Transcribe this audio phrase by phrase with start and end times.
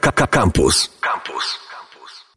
[0.00, 0.98] Campus.
[1.00, 1.64] Campus.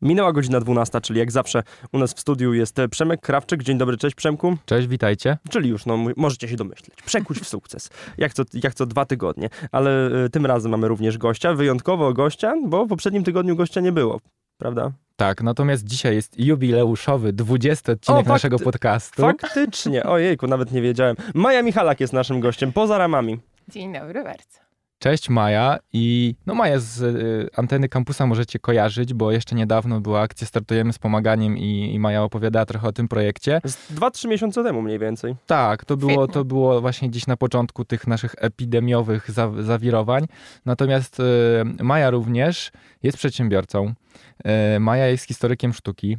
[0.02, 3.63] Minęła godzina 12, czyli jak zawsze u nas w studiu jest e, Przemek Krawczyk.
[3.63, 4.57] Dzień dobry, cześć Przemku.
[4.65, 5.37] Cześć, witajcie.
[5.49, 7.01] Czyli już, no możecie się domyśleć.
[7.05, 7.89] Przekuć w sukces.
[8.17, 9.49] Jak co, jak co dwa tygodnie.
[9.71, 13.92] Ale y, tym razem mamy również gościa, wyjątkowo gościa, bo w poprzednim tygodniu gościa nie
[13.92, 14.20] było.
[14.58, 14.92] Prawda?
[15.16, 19.21] Tak, natomiast dzisiaj jest jubileuszowy 20 odcinek O, naszego podcastu.
[19.21, 20.04] Faktycznie.
[20.04, 21.16] Ojejku, nawet nie wiedziałem.
[21.34, 23.39] Maja Michalak jest naszym gościem, poza ramami.
[23.68, 24.66] Dzień dobry bardzo.
[25.00, 30.21] Cześć Maja i no Maja z y, anteny kampusa możecie kojarzyć, bo jeszcze niedawno była
[30.21, 33.61] akcja Startujemy z pomaganiem i, i Maja opowiadała trochę o tym projekcie.
[33.64, 35.36] Z Dwa, trzy miesiące temu mniej więcej.
[35.47, 40.25] Tak, to było, to było właśnie gdzieś na początku tych naszych epidemiowych za, zawirowań.
[40.66, 41.23] Natomiast y,
[41.84, 42.72] Maja również
[43.03, 43.94] jest przedsiębiorcą.
[44.75, 46.17] Y, Maja jest historykiem sztuki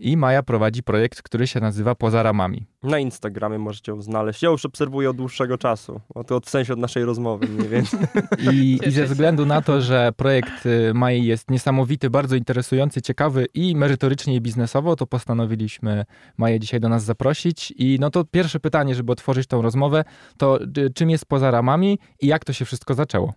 [0.00, 2.66] i Maja prowadzi projekt, który się nazywa Poza ramami.
[2.82, 4.42] Na Instagramie możecie ją znaleźć.
[4.42, 6.00] Ja już obserwuję od dłuższego czasu.
[6.14, 8.00] Od, od w sensie od naszej rozmowy mniej więcej.
[8.52, 13.46] I, I ze względu na to, że projekt y, Mai jest niesamowity, bardzo interesujący, ciekawy
[13.54, 16.04] i merytorycznie i biznesowo, to postanowiliśmy
[16.36, 17.72] Maję dzisiaj do nas zaprosić.
[17.76, 20.04] I no to pierwsze pytanie, żeby otworzyć tą rozmowę,
[20.38, 23.34] to y, czym jest poza ramami i jak to się wszystko zaczęło?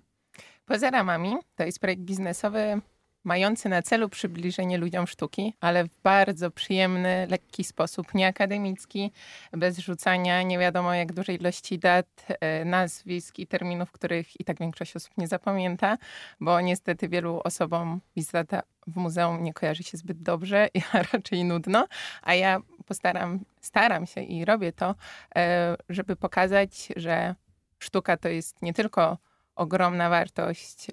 [0.65, 2.81] Poza ramami to jest projekt biznesowy
[3.23, 9.11] mający na celu przybliżenie ludziom sztuki, ale w bardzo przyjemny, lekki sposób, nieakademicki,
[9.51, 14.59] bez rzucania nie wiadomo jak dużej ilości dat, e, nazwisk i terminów, których i tak
[14.59, 15.97] większość osób nie zapamięta,
[16.39, 21.87] bo niestety wielu osobom wizyta w muzeum nie kojarzy się zbyt dobrze, a raczej nudno,
[22.21, 24.95] a ja postaram, staram się i robię to,
[25.35, 27.35] e, żeby pokazać, że
[27.79, 29.17] sztuka to jest nie tylko
[29.55, 30.87] ogromna wartość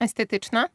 [0.00, 0.68] estetyczna,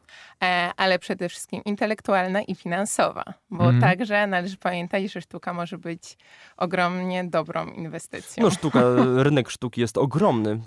[0.44, 3.82] e, ale przede wszystkim intelektualna i finansowa, bo Mhm.
[3.82, 6.18] także należy pamiętać, że sztuka może być
[6.58, 8.44] ogromnie dobrą inwestycją.
[8.44, 8.80] No sztuka,
[9.24, 10.60] rynek sztuki jest ogromny.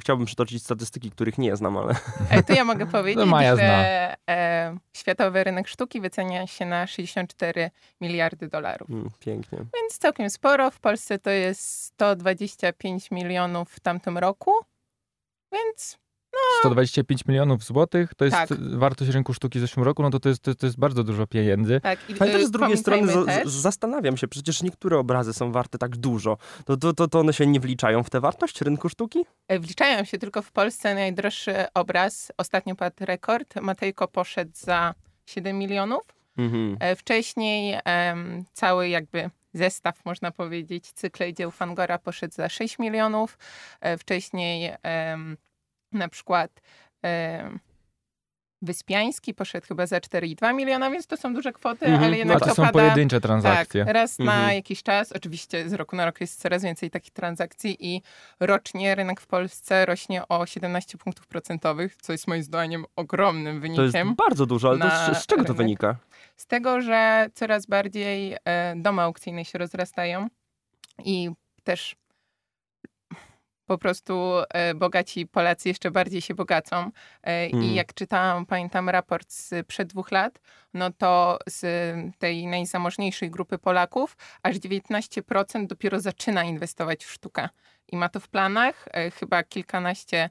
[0.00, 1.94] Chciałbym przytoczyć statystyki, których nie znam, ale
[2.30, 3.56] E, Tu ja mogę powiedzieć, zna.
[3.56, 7.70] że e, światowy rynek sztuki wycenia się na 64
[8.00, 8.90] miliardy dolarów.
[8.90, 9.58] mm, pięknie.
[9.58, 10.70] Więc całkiem sporo.
[10.70, 14.52] W Polsce to jest 125 milionów w tamtym roku.
[15.52, 15.98] Więc
[16.60, 18.48] 125 milionów złotych to jest Tak.
[18.78, 21.26] wartość rynku sztuki w zeszłym roku, no to to jest, to, to jest bardzo dużo
[21.26, 21.80] pieniędzy.
[21.80, 22.10] tak.
[22.10, 25.52] I, Ale też y, z drugiej strony też, z- zastanawiam się, przecież niektóre obrazy są
[25.52, 26.36] warte tak dużo.
[26.64, 29.24] To, to, to, to one się nie wliczają w tę wartość rynku sztuki?
[29.48, 32.32] E, Wliczają się tylko w Polsce najdroższy obraz.
[32.36, 33.60] Ostatnio padł rekord.
[33.60, 34.94] Matejko poszedł za
[35.26, 36.02] 7 milionów.
[36.38, 36.76] Mhm.
[36.80, 43.38] E, Wcześniej em, cały jakby zestaw, można powiedzieć, cykle dzieł Fangora poszedł za 6 milionów.
[43.80, 45.36] E, Wcześniej em,
[45.94, 46.60] na przykład
[48.62, 52.02] Wyspiański poszedł chyba za 4,2 miliona, więc to są duże kwoty, Mhm.
[52.02, 52.72] ale No, jednak A to to są pada...
[52.72, 53.84] pojedyncze Tak, transakcje.
[53.84, 54.54] raz na Mhm.
[54.54, 55.12] jakiś czas.
[55.12, 58.02] Oczywiście z roku na rok jest coraz więcej takich transakcji i
[58.40, 63.66] rocznie rynek w Polsce rośnie o 17 punktów procentowych, co jest moim zdaniem ogromnym To
[63.66, 64.14] jest wynikiem.
[64.14, 65.56] bardzo dużo, ale to z, z czego to rynek.
[65.58, 65.96] wynika?
[66.36, 70.28] Z tego, że coraz bardziej e, domy aukcyjne się rozrastają
[71.04, 71.30] i
[71.64, 71.96] też
[73.66, 76.90] po prostu e, bogaci Polacy jeszcze bardziej się bogacą.
[77.22, 77.64] E, Mm.
[77.64, 80.40] I jak czytałam, pamiętam raport z przed dwóch lat,
[80.74, 81.66] no to z
[82.18, 87.48] tej najzamożniejszej grupy Polaków aż 19% dopiero zaczyna inwestować w sztukę.
[87.88, 90.30] I ma to w planach, e, chyba kilkanaście,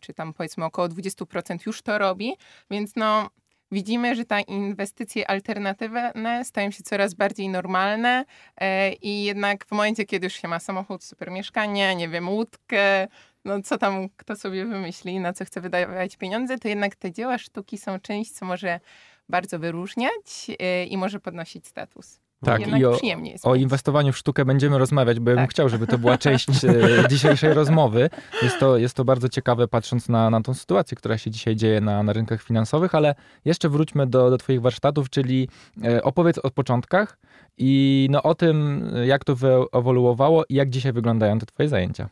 [0.00, 2.32] czy tam powiedzmy około 20% już to robi,
[2.70, 3.30] więc no
[3.72, 8.24] widzimy, że te inwestycje alternatywne stają się coraz bardziej normalne
[8.56, 13.08] e, i jednak w momencie, kiedy już się ma samochód, super mieszkanie, nie wiem, łódkę,
[13.44, 17.38] no co tam kto sobie wymyśli, na co chce wydawać pieniądze, to jednak te dzieła
[17.38, 18.80] sztuki są czymś, co może
[19.28, 22.20] bardzo wyróżniać e, i może podnosić status.
[22.44, 22.98] Tak, jednak i o,
[23.42, 25.50] o inwestowaniu w sztukę będziemy rozmawiać, bo ja bym Tak.
[25.50, 26.74] chciał, żeby to była część e,
[27.10, 28.10] dzisiejszej rozmowy.
[28.42, 31.80] Jest to, jest to bardzo ciekawe, patrząc na, na tą sytuację, która się dzisiaj dzieje
[31.80, 33.14] na, na rynkach finansowych, ale
[33.44, 35.48] jeszcze wróćmy do, do Twoich warsztatów, czyli
[35.84, 37.18] e, opowiedz o początkach
[37.58, 42.08] i no, o tym, jak to wyewoluowało i jak dzisiaj wyglądają te Twoje zajęcia.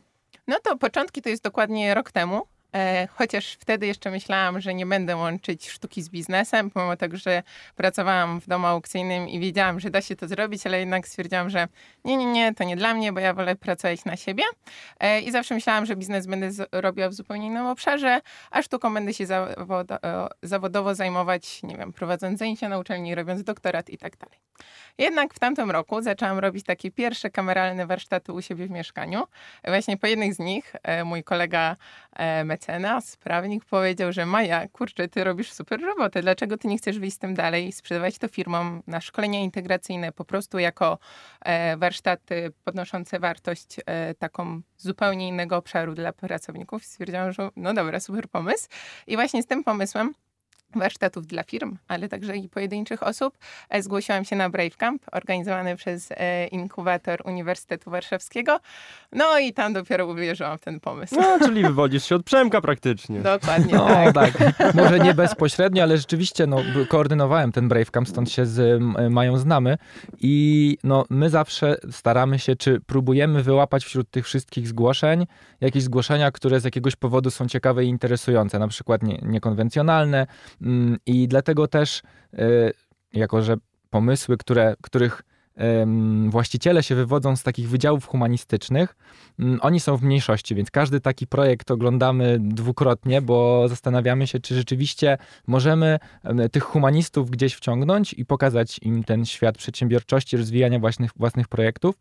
[0.47, 2.41] No to początki to jest dokładnie rok temu.
[2.75, 7.43] E, chociaż wtedy jeszcze myślałam, że nie będę łączyć sztuki z biznesem, pomimo tego, że
[7.75, 11.67] pracowałam w domu aukcyjnym i wiedziałam, że da się to zrobić, ale jednak stwierdziłam, że
[12.05, 14.43] nie, nie, nie, to nie dla mnie, bo ja wolę pracować na siebie.
[14.99, 18.21] E, I zawsze myślałam, że biznes będę robiła w zupełnie innym obszarze,
[18.51, 23.89] a sztuką będę się e, zawodowo zajmować, nie wiem, prowadząc zajęcia na uczelni, robiąc doktorat
[23.89, 24.39] i tak dalej.
[24.97, 29.23] Jednak w tamtym roku zaczęłam robić takie pierwsze kameralne warsztaty u siebie w mieszkaniu.
[29.63, 30.75] Właśnie po jednych z nich
[31.05, 31.75] mój kolega
[32.15, 36.99] e, mecenas, prawnik powiedział, że Maja, kurczę, ty robisz super robotę, dlaczego ty nie chcesz
[36.99, 40.97] wyjść z tym dalej i sprzedawać to firmom na szkolenia integracyjne po prostu jako
[41.41, 46.85] e, warsztaty podnoszące wartość e, taką zupełnie innego obszaru dla pracowników.
[46.85, 48.67] Stwierdziłam, że no dobra, super pomysł.
[49.07, 50.13] I właśnie z tym pomysłem
[50.75, 53.37] warsztatów dla firm, ale także i pojedynczych osób.
[53.69, 58.59] E, Zgłosiłam się na Brave Camp, organizowany przez e, inkubator Uniwersytetu Warszawskiego.
[59.11, 61.15] No i tam dopiero uwierzyłam w ten pomysł.
[61.15, 63.19] No, czyli wywodzisz się od Przemka praktycznie.
[63.19, 64.13] Dokładnie No tak.
[64.13, 64.33] tak.
[64.75, 66.57] Może nie bezpośrednio, ale rzeczywiście no,
[66.89, 69.77] koordynowałem ten Brave Camp, stąd się z Mają znamy.
[70.19, 75.25] I no, my zawsze staramy się, czy próbujemy wyłapać wśród tych wszystkich zgłoszeń
[75.61, 80.27] jakieś zgłoszenia, które z jakiegoś powodu są ciekawe i interesujące, na przykład nie, niekonwencjonalne.
[80.61, 82.01] Mm, I dlatego też,
[82.33, 82.73] y,
[83.13, 83.57] jako że
[83.89, 85.21] pomysły, które, których
[86.29, 88.95] właściciele się wywodzą z takich wydziałów humanistycznych,
[89.39, 94.55] mm, oni są w mniejszości, więc każdy taki projekt oglądamy dwukrotnie, bo zastanawiamy się, czy
[94.55, 95.17] rzeczywiście
[95.47, 101.47] możemy em, tych humanistów gdzieś wciągnąć i pokazać im ten świat przedsiębiorczości, rozwijania własnych, własnych
[101.47, 101.95] projektów.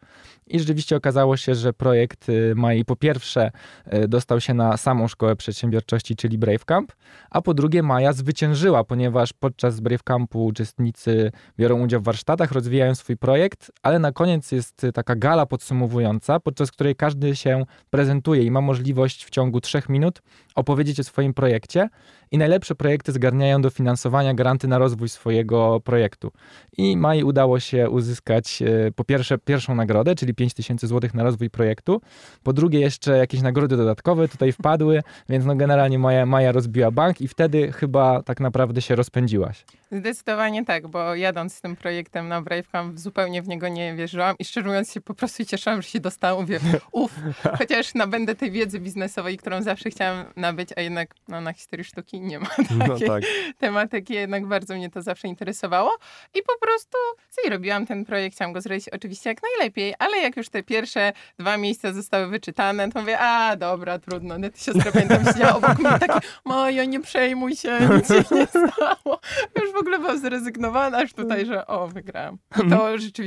[0.46, 3.50] I rzeczywiście okazało się, że projekt y, Mai po pierwsze
[3.94, 6.92] y, dostał się na samą szkołę przedsiębiorczości, czyli Brave Camp,
[7.30, 12.94] a po drugie Maja zwyciężyła, ponieważ podczas Brave Campu uczestnicy biorą udział w warsztatach, rozwijają
[12.94, 13.47] swój projekt,
[13.82, 19.24] ale na koniec jest taka gala podsumowująca, podczas której każdy się prezentuje i ma możliwość
[19.24, 20.22] w ciągu trzech minut
[20.54, 21.88] opowiedzieć o swoim projekcie
[22.30, 26.32] i najlepsze projekty zgarniają dofinansowania granty na rozwój swojego projektu.
[26.78, 31.50] I Mai udało się uzyskać e, po pierwsze pierwszą nagrodę, czyli 5000 zł na rozwój
[31.50, 32.00] projektu,
[32.42, 37.20] po drugie jeszcze jakieś nagrody dodatkowe tutaj wpadły, więc no generalnie Maja, Maja rozbiła bank
[37.20, 39.64] i wtedy chyba tak naprawdę się rozpędziłaś.
[39.92, 42.98] Zdecydowanie tak, bo jadąc z tym projektem na Brave Camp
[43.28, 46.40] zupełnie w niego nie wierzyłam i szczerze mówiąc się po prostu cieszyłam, że się dostałam.
[46.40, 46.60] Mówię,
[46.92, 47.12] uff,
[47.58, 52.20] chociaż nabędę tej wiedzy biznesowej, którą zawsze chciałam nabyć, a jednak no, na historii sztuki
[52.20, 53.22] nie ma No takiej tak.
[53.58, 55.96] tematyki, jednak bardzo mnie to zawsze interesowało
[56.34, 56.98] i po prostu
[57.30, 61.12] sobie robiłam ten projekt, chciałam go zrobić oczywiście jak najlepiej, ale jak już te pierwsze
[61.38, 65.78] dwa miejsca zostały wyczytane, to mówię, a dobra, trudno, no, ty siostra pamiętam siedziała obok
[65.78, 69.20] mnie taki, Maja, nie przejmuj się, nic się nie stało.
[69.62, 72.38] Już w ogóle byłam zrezygnowana, aż tutaj, że o, wygrałam.
[72.66, 73.17] I to rzeczywiście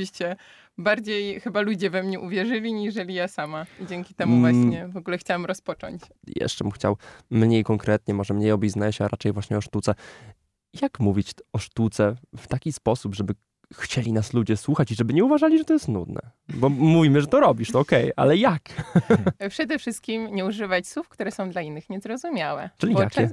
[0.78, 3.66] bardziej chyba ludzie we mnie uwierzyli, niżeli ja sama.
[3.80, 4.52] I dzięki temu Mm.
[4.60, 6.02] właśnie w ogóle chciałam rozpocząć.
[6.26, 6.96] Jeszcze bym chciał
[7.30, 9.94] mniej konkretnie, może mniej o biznesie, a raczej właśnie o sztuce.
[10.82, 13.34] Jak mówić o sztuce w taki sposób, żeby
[13.74, 16.20] chcieli nas ludzie słuchać i żeby nie uważali, że to jest nudne?
[16.48, 18.62] Bo mówimy, że to robisz, to okej, ale jak?
[19.50, 22.70] Przede wszystkim nie używać słów, które są dla innych niezrozumiałe.
[22.78, 23.10] Czyli jakie?
[23.28, 23.32] czas-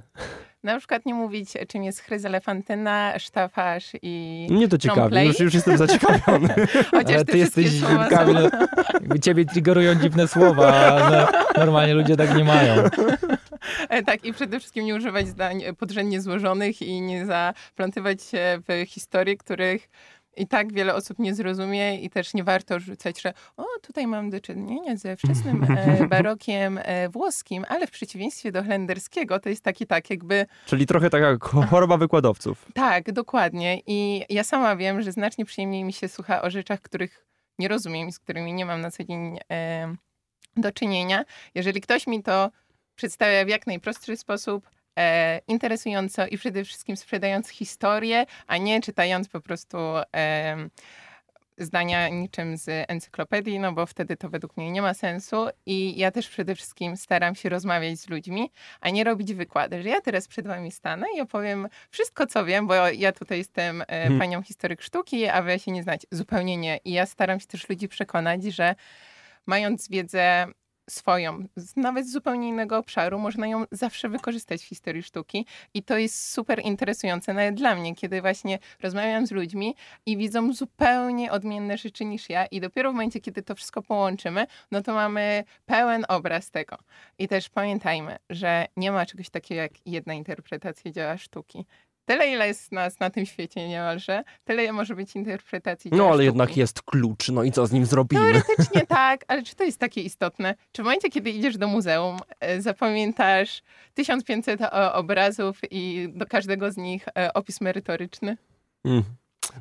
[0.64, 4.48] Na przykład nie mówić, czym jest chryzelefantyna, sztafaż i...
[4.50, 5.28] Mnie to ciekawi, Play?
[5.28, 6.54] już, już jestem zaciekawiony.
[6.92, 8.50] Chociaż Ale te ty jesteś, słowa Kamil, są...
[8.94, 11.28] jakby ciebie triggerują dziwne słowa, ale
[11.58, 12.84] normalnie ludzie tak nie mają.
[13.90, 18.86] E, Tak, i przede wszystkim nie używać zdań podrzędnie złożonych i nie zaplątywać się w
[18.88, 19.90] historie, których
[20.40, 24.30] i tak wiele osób nie zrozumie i też nie warto rzucać, że o, tutaj mam
[24.30, 29.64] do czynienia ze wczesnym e, barokiem e, włoskim, ale w przeciwieństwie do holenderskiego to jest
[29.64, 32.66] taki tak jakby Czyli trochę taka cho- choroba wykładowców.
[32.74, 33.82] Tak, dokładnie.
[33.88, 37.26] I ja sama wiem, że znacznie przyjemniej mi się słucha o rzeczach, których
[37.60, 39.96] nie rozumiem i z którymi nie mam na co dzień e,
[40.58, 41.24] do czynienia.
[41.56, 42.52] Jeżeli ktoś mi to
[42.96, 49.30] przedstawia w jak najprostszy sposób, e, interesująco i przede wszystkim sprzedając historię, a nie czytając
[49.30, 49.78] po prostu
[50.16, 50.58] e,
[51.58, 55.48] zdania niczym z encyklopedii, no bo wtedy to według mnie nie ma sensu.
[55.66, 58.52] I ja też przede wszystkim staram się rozmawiać z ludźmi,
[58.82, 62.68] a nie robić wykłady, że ja teraz przed wami stanę i opowiem wszystko, co wiem,
[62.68, 64.20] bo ja tutaj jestem Mhm.
[64.20, 66.08] panią historyk sztuki, a wy się nie znacie.
[66.12, 66.80] Zupełnie nie.
[66.86, 68.76] I ja staram się też ludzi przekonać, że
[69.46, 70.46] mając wiedzę
[70.90, 75.46] swoją, nawet z zupełnie innego obszaru, można ją zawsze wykorzystać w historii sztuki.
[75.74, 80.54] I to jest super interesujące nawet dla mnie, kiedy właśnie rozmawiam z ludźmi i widzą
[80.54, 82.46] zupełnie odmienne rzeczy niż ja.
[82.46, 86.78] I dopiero w momencie, kiedy to wszystko połączymy, no to mamy pełen obraz tego.
[87.18, 91.66] I też pamiętajmy, że nie ma czegoś takiego jak jedna interpretacja dzieła sztuki.
[92.10, 96.26] Tyle, ile jest nas na tym świecie niemalże, tyle może być interpretacji No ale sztuki.
[96.26, 98.22] jednak jest klucz, no i co z nim zrobimy?
[98.22, 100.56] Teoretycznie tak, ale czy to jest takie istotne?
[100.72, 103.62] Czy w momencie, kiedy idziesz do muzeum, e, zapamiętasz
[103.94, 108.38] 1500 o- obrazów i do każdego z nich e, opis merytoryczny?
[108.86, 109.04] Mm.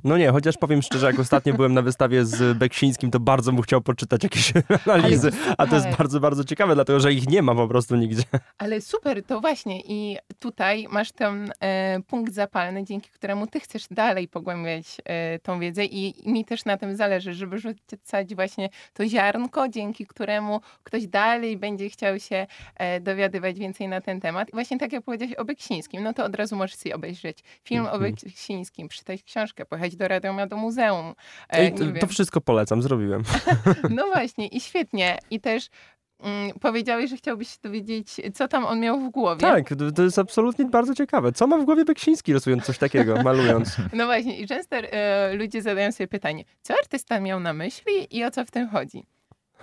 [0.05, 3.63] No nie, chociaż powiem szczerze, jak ostatnio byłem na wystawie z Beksińskim, to bardzo bym
[3.63, 4.53] chciał poczytać jakieś
[4.87, 5.31] analizy.
[5.59, 8.23] A to jest bardzo, bardzo ciekawe, dlatego że ich nie ma po prostu nigdzie.
[8.59, 13.87] Ale super, to właśnie i tutaj masz ten e, punkt zapalny, dzięki któremu ty chcesz
[13.91, 18.69] dalej pogłębiać e, tą wiedzę i, i mi też na tym zależy, żeby rzucać właśnie
[18.95, 24.49] to ziarnko, dzięki któremu ktoś dalej będzie chciał się e, dowiadywać więcej na ten temat.
[24.49, 27.87] I właśnie tak jak powiedziałeś o Beksińskim, no to od razu możesz sobie obejrzeć film
[27.87, 28.15] o Mhm.
[28.15, 31.15] Beksińskim, przeczytać książkę, pojechać do Radomia do muzeum.
[31.49, 33.23] E, to, to wszystko polecam, zrobiłem.
[33.91, 35.19] No właśnie, i świetnie.
[35.31, 35.69] I też
[36.21, 39.41] mm, powiedziałeś, że chciałbyś się dowiedzieć, co tam on miał w głowie.
[39.41, 41.33] Tak, to, to jest absolutnie bardzo ciekawe.
[41.33, 43.77] Co ma w głowie Beksiński rysując coś takiego, malując?
[43.93, 48.25] No właśnie, i często e, ludzie zadają sobie pytanie, co artysta miał na myśli i
[48.25, 49.05] o co w tym chodzi.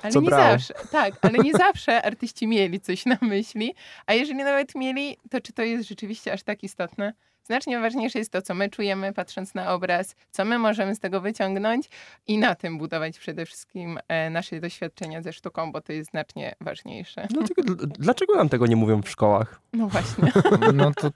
[0.01, 0.51] Ale Co nie brał?
[0.51, 5.41] zawsze, tak, ale nie zawsze artyści mieli coś na myśli, a jeżeli nawet mieli, to
[5.41, 7.13] czy to jest rzeczywiście aż tak istotne?
[7.46, 11.22] Znacznie ważniejsze jest to, co my czujemy, patrząc na obraz, co my możemy z tego
[11.22, 11.90] wyciągnąć
[12.28, 16.56] i na tym budować przede wszystkim e, nasze doświadczenia ze sztuką, bo to jest znacznie
[16.62, 17.28] ważniejsze.
[17.30, 19.60] Dlaczego, dl- dlaczego nam tego nie mówią w szkołach?
[19.74, 20.32] No właśnie.
[20.74, 21.10] No to,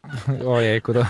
[0.52, 1.04] ojejku, to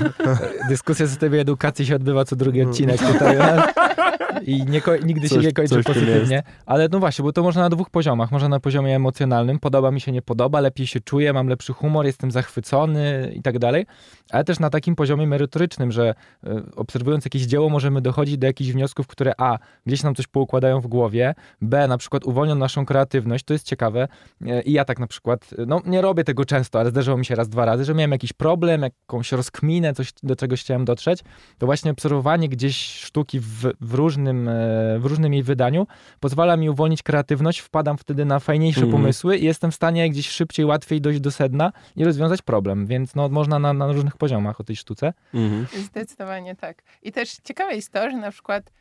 [0.70, 3.38] dyskusja w systemie edukacji się odbywa co drugi odcinek tutaj.
[4.46, 6.43] I nie, nigdy się Coś- nie kończy pozytywnie.
[6.65, 8.31] Ale no właśnie, bo to można na dwóch poziomach.
[8.31, 12.05] Można na poziomie emocjonalnym, podoba mi się, nie podoba, lepiej się czuję, mam lepszy humor,
[12.05, 13.86] jestem zachwycony i tak dalej.
[14.31, 18.72] Ale też na takim poziomie merytorycznym, że e, obserwując jakieś dzieło możemy dochodzić do jakichś
[18.72, 23.46] wniosków, które a, gdzieś nam coś poukładają w głowie, b, na przykład uwolnią naszą kreatywność,
[23.46, 24.08] to jest ciekawe.
[24.46, 27.36] E, I ja tak na przykład, no nie robię tego często, ale zdarzyło mi się
[27.36, 31.19] raz, dwa razy, że miałem jakiś problem, jakąś rozkminę, coś do czegoś chciałem dotrzeć,
[31.58, 33.93] to właśnie obserwowanie gdzieś sztuki w, w,
[34.30, 35.88] różnym, e, w różnym jej wydaniu
[36.20, 39.02] pozwala mi uwolnić kreatywność, wpadam wtedy na fajniejsze Mhm.
[39.02, 43.16] pomysły i jestem w stanie gdzieś szybciej, łatwiej dojść do sedna i rozwiązać problem, więc
[43.16, 45.14] no, można na, na różnych poziomach o tej sztuce.
[45.34, 45.68] Mhm.
[45.84, 46.84] Zdecydowanie tak.
[47.04, 48.72] I też ciekawe jest to, że na przykład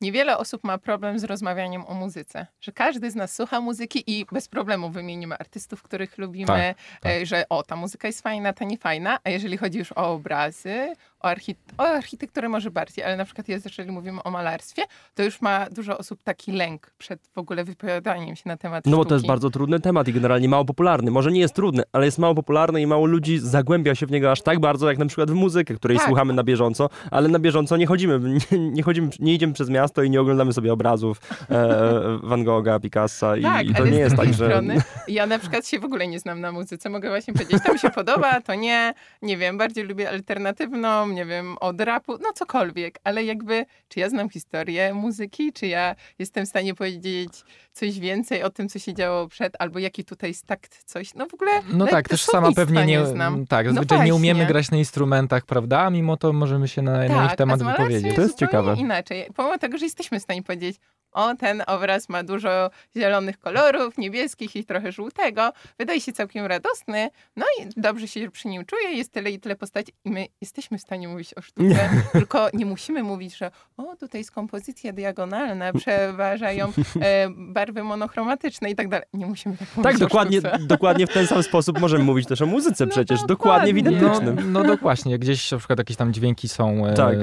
[0.00, 2.46] niewiele osób ma problem z rozmawianiem o muzyce.
[2.60, 7.12] Że każdy z nas słucha muzyki i bez problemu wymienimy artystów, których lubimy, Tak, tak.
[7.12, 9.18] e, że o, ta muzyka jest fajna, ta nie fajna.
[9.24, 13.48] A jeżeli chodzi już o obrazy, o, archi- o architekturę może bardziej, ale na przykład
[13.48, 14.82] jest, jeżeli mówimy o malarstwie,
[15.14, 18.90] to już ma dużo osób taki lęk przed w ogóle wypowiadaniem się na temat No
[18.96, 19.08] bo sztuki.
[19.08, 21.10] to jest bardzo trudny temat i generalnie mało popularny.
[21.10, 24.30] Może nie jest trudny, ale jest mało popularny i mało ludzi zagłębia się w niego
[24.32, 26.06] aż tak bardzo, jak na przykład w muzykę, której Tak.
[26.06, 28.20] słuchamy na bieżąco, ale na bieżąco nie chodzimy,
[28.52, 32.80] nie, nie chodzimy, nie idziemy przez miasto i nie oglądamy sobie obrazów e, Van Gogha,
[32.80, 34.46] Picassa i, Tak, i to ale nie z jest tak, że...
[34.46, 36.90] strony ja na przykład się w ogóle nie znam na muzyce.
[36.90, 38.94] Mogę właśnie powiedzieć, to mi się podoba, to nie.
[39.22, 42.98] Nie wiem, bardziej lubię alternatywną, nie wiem, od rapu, no cokolwiek.
[43.04, 48.42] Ale jakby, czy ja znam historię muzyki, czy ja jestem w stanie powiedzieć coś więcej
[48.42, 51.14] o tym, co się działo przed, albo jaki tutaj jest takt, coś.
[51.14, 53.46] No w ogóle No tak, też sama pewnie nie, znam.
[53.46, 55.80] tak, No zazwyczaj nie umiemy grać na instrumentach, prawda?
[55.80, 58.16] A mimo to możemy się na, na ich Tak, temat wypowiedzieć.
[58.16, 58.74] To jest ciekawe.
[58.78, 59.26] inaczej.
[59.36, 60.76] Pomimo tego, że jesteśmy w stanie powiedzieć,
[61.12, 67.10] o, ten obraz ma dużo zielonych kolorów, niebieskich i trochę żółtego, wydaje się całkiem radosny,
[67.36, 70.78] no i dobrze się przy nim czuję, jest tyle i tyle postaci i my jesteśmy
[70.78, 75.72] w stanie mówić o sztuce, tylko nie musimy mówić, że o, tutaj jest kompozycja diagonalna,
[75.72, 79.06] przeważają e, barwy monochromatyczne i tak dalej.
[79.12, 82.42] Nie musimy tak mówić Tak, o dokładnie, dokładnie w ten sam sposób możemy mówić też
[82.42, 83.72] o muzyce No przecież, dokładnie.
[83.72, 84.52] dokładnie w No, identycznym.
[84.52, 87.14] no dokładnie, gdzieś na przykład jakieś tam dźwięki są, e, Tak.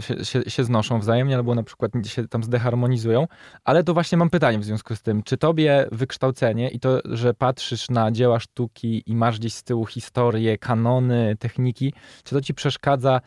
[0.00, 3.19] się, się, się znoszą wzajemnie, albo na przykład się tam zdeharmonizują,
[3.64, 7.34] ale to właśnie mam pytanie w związku z tym, czy tobie wykształcenie i to, że
[7.34, 11.92] patrzysz na dzieła sztuki i masz gdzieś z tyłu historię, kanony, techniki,
[12.24, 13.20] czy to ci przeszkadza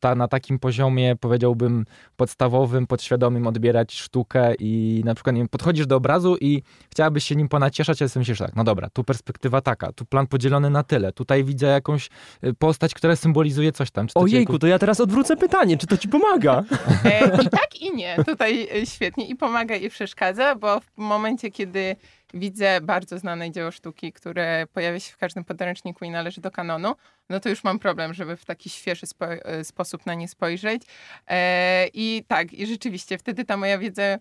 [0.00, 1.84] ta, na takim poziomie, powiedziałbym,
[2.16, 7.36] podstawowym, podświadomym odbierać sztukę i na przykład, nie wiem, podchodzisz do obrazu i chciałabyś się
[7.36, 10.82] nim ponacieszać, ale sobie myślisz tak, no dobra, tu perspektywa taka, tu plan podzielony na
[10.82, 12.08] tyle, tutaj widzę jakąś
[12.44, 14.06] y, postać, która symbolizuje coś tam.
[14.06, 16.64] Czy to cię Ojejku, to ja teraz odwrócę pytanie, czy to ci pomaga?
[17.04, 18.16] E, I tak i nie.
[18.26, 21.96] Tutaj e, świetnie i pomaga i przeszkadza, bo w momencie, kiedy
[22.34, 26.94] widzę bardzo znane dzieło sztuki, które pojawia się w każdym podręczniku i należy do kanonu,
[27.28, 30.82] no to już mam problem, żeby w taki świeży spo, e, sposób na nie spojrzeć.
[31.28, 34.18] E, I tak, i rzeczywiście wtedy ta moja wiedza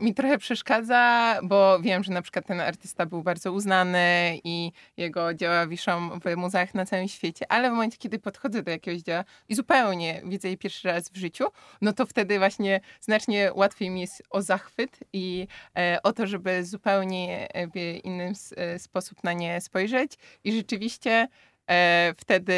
[0.00, 5.34] mi trochę przeszkadza, bo wiem, że na przykład ten artysta był bardzo uznany i jego
[5.34, 9.24] dzieła wiszą w muzeach na całym świecie, ale w momencie, kiedy podchodzę do jakiegoś dzieła
[9.48, 11.44] i zupełnie widzę je pierwszy raz w życiu,
[11.80, 15.46] no to wtedy właśnie znacznie łatwiej mi jest o zachwyt i
[15.78, 20.12] e, o to, żeby zupełnie w inny e, sposób na nie spojrzeć.
[20.44, 21.28] I rzeczywiście
[21.70, 22.54] e, wtedy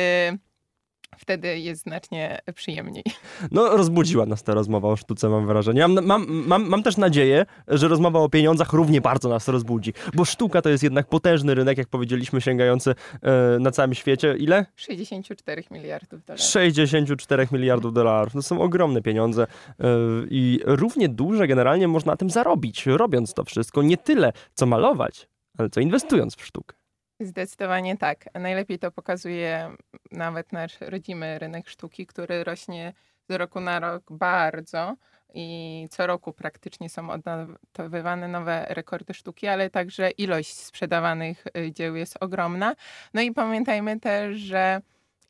[1.19, 3.05] wtedy jest znacznie przyjemniej.
[3.51, 5.89] No, rozbudziła nas ta rozmowa o sztuce, mam wrażenie.
[5.89, 10.25] Mam, mam, mam, mam też nadzieję, że rozmowa o pieniądzach równie bardzo nas rozbudzi, bo
[10.25, 14.37] sztuka to jest jednak potężny rynek, jak powiedzieliśmy, sięgający e, na całym świecie.
[14.39, 14.67] Ile?
[14.77, 16.45] 64 miliardów dolarów.
[16.45, 18.33] 64 miliardów dolarów.
[18.33, 19.87] To są ogromne pieniądze e,
[20.31, 23.83] i równie duże generalnie można na tym zarobić, robiąc to wszystko.
[23.83, 26.80] Nie tyle, co malować, ale co inwestując w sztukę.
[27.21, 28.25] Zdecydowanie tak.
[28.35, 29.77] Najlepiej to pokazuje
[30.13, 32.93] nawet nasz rodzimy rynek sztuki, który rośnie
[33.29, 34.97] z roku na rok bardzo
[35.35, 41.97] i co roku praktycznie są odnotowywane nowe rekordy sztuki, ale także ilość sprzedawanych y, dzieł
[41.97, 42.75] jest ogromna.
[43.15, 44.81] No i pamiętajmy też, że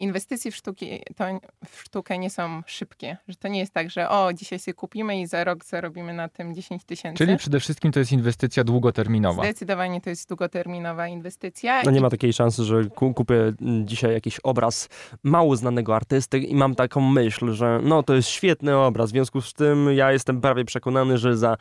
[0.00, 1.25] inwestycje w, sztuki, to,
[1.69, 3.16] w sztukę nie są szybkie.
[3.28, 6.28] Że to nie jest tak, że o, dzisiaj sobie kupimy i za rok zarobimy na
[6.28, 7.25] tym 10 tysięcy.
[7.25, 9.42] Czyli przede wszystkim to jest inwestycja długoterminowa.
[9.42, 11.83] Zdecydowanie to jest długoterminowa inwestycja.
[11.85, 13.52] No nie ma takiej szansy, że kupię
[13.85, 14.88] dzisiaj jakiś obraz
[15.23, 19.40] mało znanego artysty i mam taką myśl, że no to jest świetny obraz, w związku
[19.40, 21.57] z tym ja jestem prawie przekonany, że za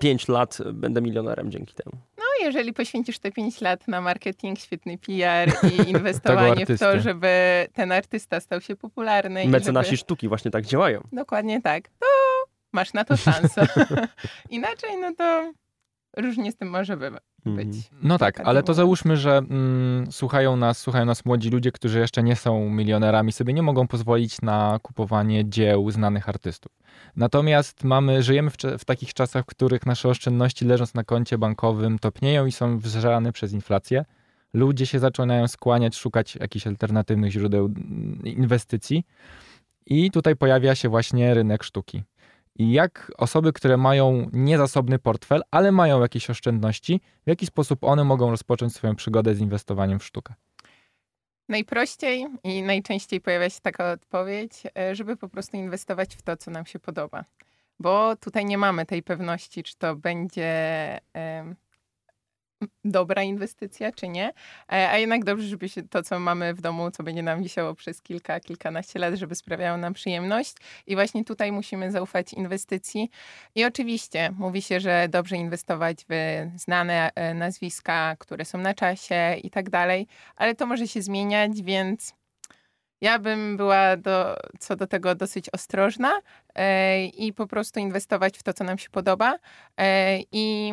[0.00, 1.96] 5 y, lat będę milionerem dzięki temu.
[2.18, 7.66] No jeżeli poświęcisz te 5 lat na marketing, świetny PR i inwestowanie w to, żeby
[7.72, 9.46] ten artysta stał się popularny.
[9.46, 9.96] Mecenasi żeby...
[9.96, 11.08] sztuki właśnie tak działają.
[11.12, 11.88] Dokładnie tak.
[11.88, 12.06] To
[12.72, 13.66] masz na to szansę.
[14.50, 15.52] Inaczej, no to
[16.16, 17.22] różnie z tym może bywać.
[17.46, 17.70] Mhm.
[18.02, 22.22] No tak, ale to załóżmy, że mm, słuchają nas, słuchają nas młodzi ludzie, którzy jeszcze
[22.22, 26.72] nie są milionerami, sobie nie mogą pozwolić na kupowanie dzieł znanych artystów.
[27.16, 31.98] Natomiast mamy, żyjemy w, w takich czasach, w których nasze oszczędności leżąc na koncie bankowym
[31.98, 34.04] topnieją i są wżerane przez inflację.
[34.54, 39.04] Ludzie się zaczynają skłaniać, szukać jakichś alternatywnych źródeł mm, inwestycji.
[39.86, 42.02] I tutaj pojawia się właśnie rynek sztuki.
[42.56, 48.30] Jak osoby, które mają niezasobny portfel, ale mają jakieś oszczędności, w jaki sposób one mogą
[48.30, 50.34] rozpocząć swoją przygodę z inwestowaniem w sztukę?
[51.48, 56.50] Najprościej i najczęściej pojawia się taka odpowiedź, e, żeby po prostu inwestować w to, co
[56.50, 57.24] nam się podoba.
[57.78, 60.50] Bo tutaj nie mamy tej pewności, czy to będzie
[62.84, 64.32] dobra inwestycja, czy nie.
[64.72, 67.74] E, a jednak dobrze, żeby się to, co mamy w domu, co będzie nam wisiało
[67.74, 70.54] przez kilka, kilkanaście lat, żeby sprawiało nam przyjemność.
[70.86, 73.10] I właśnie tutaj musimy zaufać inwestycji.
[73.54, 79.36] I oczywiście mówi się, że dobrze inwestować w znane e, nazwiska, które są na czasie
[79.42, 82.14] i tak dalej, ale to może się zmieniać, więc
[83.00, 86.20] ja bym była do, co do tego dosyć ostrożna
[86.54, 89.38] e, i po prostu inwestować w to, co nam się podoba.
[90.32, 90.72] I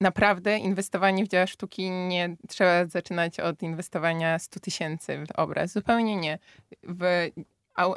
[0.00, 5.72] naprawdę inwestowanie w dzieła sztuki nie trzeba zaczynać od inwestowania 100 tysięcy w obraz.
[5.72, 6.38] Zupełnie nie.
[6.82, 7.30] W,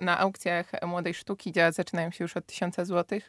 [0.01, 3.19] na aukcjach młodej sztuki dzieła zaczynają się już od 1000 zł,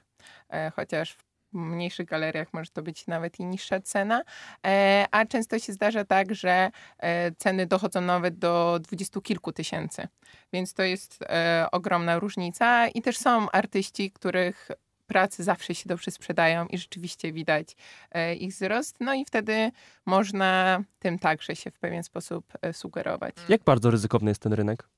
[0.51, 4.23] e, chociaż w mniejszych galeriach może to być nawet i niższa cena,
[4.67, 10.09] e, a często się zdarza tak, że e, ceny dochodzą nawet do dwudziestu kilku tysięcy.
[10.53, 11.25] Więc to jest
[11.73, 14.69] ogromna różnica i też są artyści, których
[15.09, 17.77] pracy zawsze się dobrze sprzedają i rzeczywiście widać
[18.13, 18.97] e, ich wzrost.
[19.01, 19.71] No i wtedy
[20.07, 23.35] można tym także się w pewien sposób e, sugerować.
[23.49, 24.89] Jak bardzo ryzykowny jest ten rynek?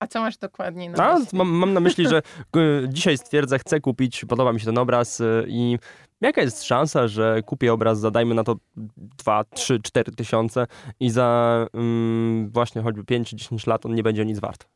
[0.00, 1.38] A co masz dokładnie na myśli?
[1.38, 2.18] Mam, mam na myśli, że
[2.56, 5.78] e, dzisiaj stwierdzę, chcę kupić, podoba mi się ten obraz i
[6.20, 10.66] jaka jest szansa, że kupię obraz za dajmy na to 2, 3, 4 tysiące
[11.00, 14.68] i za um, właśnie choćby 5 czy 10 lat on nie będzie nic wart?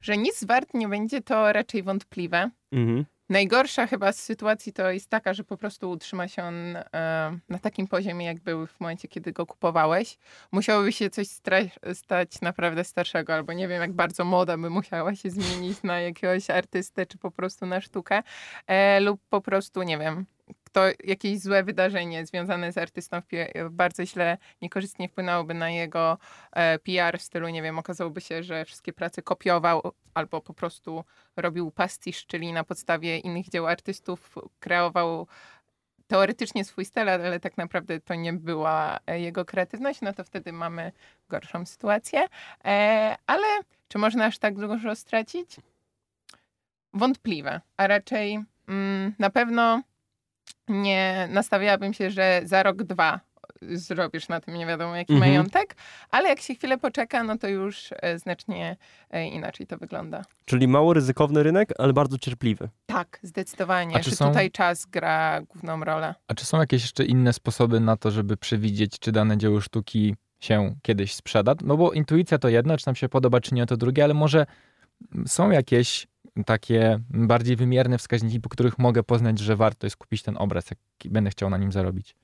[0.00, 2.50] Że nic wart nie będzie, to raczej wątpliwe.
[2.72, 3.04] Mhm.
[3.28, 6.82] Najgorsza chyba z sytuacji to jest taka, że po prostu utrzyma się on e,
[7.48, 10.18] na takim poziomie, jak był w momencie, kiedy go kupowałeś.
[10.52, 11.28] Musiałoby się coś
[11.94, 16.50] stać naprawdę starszego, albo nie wiem, jak bardzo moda by musiała się zmienić na jakiegoś
[16.50, 18.22] artystę, czy po prostu na sztukę,
[18.66, 20.26] e, lub po prostu, nie wiem,
[20.78, 23.22] kto, jakieś złe wydarzenie związane z artystą
[23.70, 26.18] bardzo źle, niekorzystnie wpłynęłoby na jego
[26.52, 31.04] e, PR w stylu, nie wiem, okazałoby się, że wszystkie prace kopiował albo po prostu
[31.36, 35.26] robił pastisz, czyli na podstawie innych dzieł artystów kreował
[36.06, 40.52] teoretycznie swój styl, ale tak naprawdę to nie była e, jego kreatywność, no to wtedy
[40.52, 40.92] mamy
[41.28, 42.26] gorszą sytuację.
[42.64, 43.46] E, ale
[43.88, 45.56] czy można aż tak dużo stracić?
[46.92, 48.38] Wątpliwe, a raczej
[48.68, 49.82] mm, na pewno
[50.68, 53.20] nie nastawiałabym się, że za rok, dwa
[53.62, 55.30] zrobisz na tym nie wiadomo jaki mhm.
[55.30, 55.76] majątek,
[56.10, 58.76] ale jak się chwilę poczeka, no to już e, znacznie
[59.10, 60.22] e, inaczej to wygląda.
[60.44, 62.68] Czyli mało ryzykowny rynek, ale bardzo cierpliwy.
[62.86, 63.96] Tak, zdecydowanie.
[63.96, 64.28] A czy są...
[64.28, 66.14] tutaj czas gra główną rolę.
[66.28, 70.14] A czy są jakieś jeszcze inne sposoby na to, żeby przewidzieć, czy dane dzieło sztuki
[70.40, 71.54] się kiedyś sprzeda?
[71.62, 74.46] No bo intuicja to jedno, czy nam się podoba, czy nie, to drugie, ale może
[75.26, 76.06] są jakieś
[76.46, 81.12] takie bardziej wymierne wskaźniki, po których mogę poznać, że warto jest kupić ten obraz, jak
[81.12, 82.16] będę chciał na nim zarobić?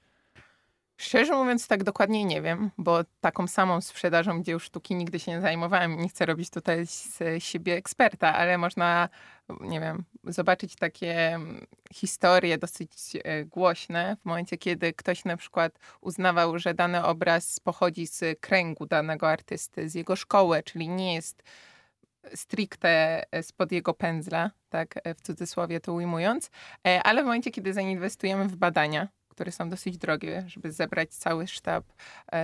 [0.96, 5.40] Szczerze mówiąc, tak dokładnie nie wiem, bo taką samą sprzedażą dzieł sztuki nigdy się nie
[5.40, 6.00] zajmowałem.
[6.00, 9.08] Nie chcę robić tutaj z siebie eksperta, ale można,
[9.60, 12.90] nie wiem, zobaczyć takie mm, historie dosyć
[13.24, 18.87] e, głośne w momencie, kiedy ktoś na przykład uznawał, że dany obraz pochodzi z kręgu
[18.87, 21.42] danego artysty, z jego szkoły, czyli nie jest
[22.34, 26.50] stricte e, spod jego pędzla, tak e, w cudzysłowie to ujmując,
[26.87, 31.46] e, ale w momencie, kiedy zainwestujemy w badania, które są dosyć drogie, żeby zebrać cały
[31.46, 31.84] sztab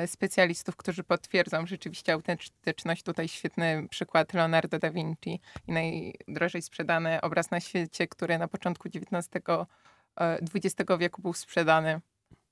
[0.07, 3.03] specjalistów, którzy potwierdzą rzeczywiście autentyczność.
[3.03, 8.88] Tutaj świetny przykład Leonardo da Vinci i najdrożej sprzedany obraz na świecie, który na początku
[8.88, 9.29] XIX,
[10.55, 12.01] XX wieku był sprzedany.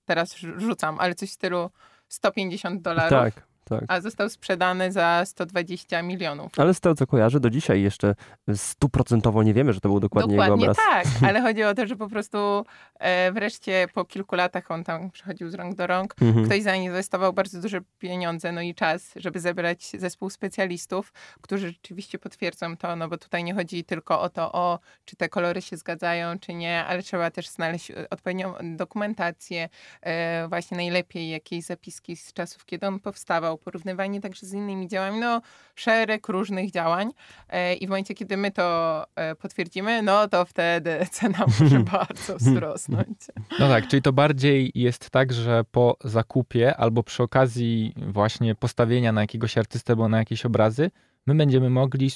[0.04, 1.70] Teraz rzucam, ale coś w stylu
[2.08, 3.34] 150 dolarów.
[3.34, 3.84] Tak Tak.
[3.88, 6.52] a został sprzedany za 120 milionów.
[6.56, 8.14] Ale z tego co kojarzę, do dzisiaj jeszcze
[8.54, 10.76] stuprocentowo nie wiemy, że to był dokładnie, jego obraz.
[10.76, 12.64] tak, ale chodzi o to, że po prostu
[12.98, 16.14] e, wreszcie po kilku latach on tam przechodził z rąk do rąk.
[16.20, 16.46] Mhm.
[16.46, 22.76] Ktoś zainwestował bardzo duże pieniądze, no i czas, żeby zebrać zespół specjalistów, którzy rzeczywiście potwierdzą
[22.76, 26.38] to, no bo tutaj nie chodzi tylko o to, o czy te kolory się zgadzają,
[26.38, 29.68] czy nie, ale trzeba też znaleźć e, odpowiednią dokumentację,
[30.02, 35.20] e, właśnie najlepiej jakieś zapiski z czasów, kiedy on powstawał, porównywanie także z innymi działami,
[35.20, 35.42] no
[35.74, 37.10] szereg różnych działań
[37.48, 42.36] e, i w momencie, kiedy my to e, potwierdzimy, no to wtedy cena może bardzo
[42.36, 43.18] wzrosnąć.
[43.58, 49.12] No tak, czyli to bardziej jest tak, że po zakupie albo przy okazji właśnie postawienia
[49.12, 50.90] na jakiegoś artystę, bo na jakieś obrazy,
[51.28, 52.10] my będziemy mogli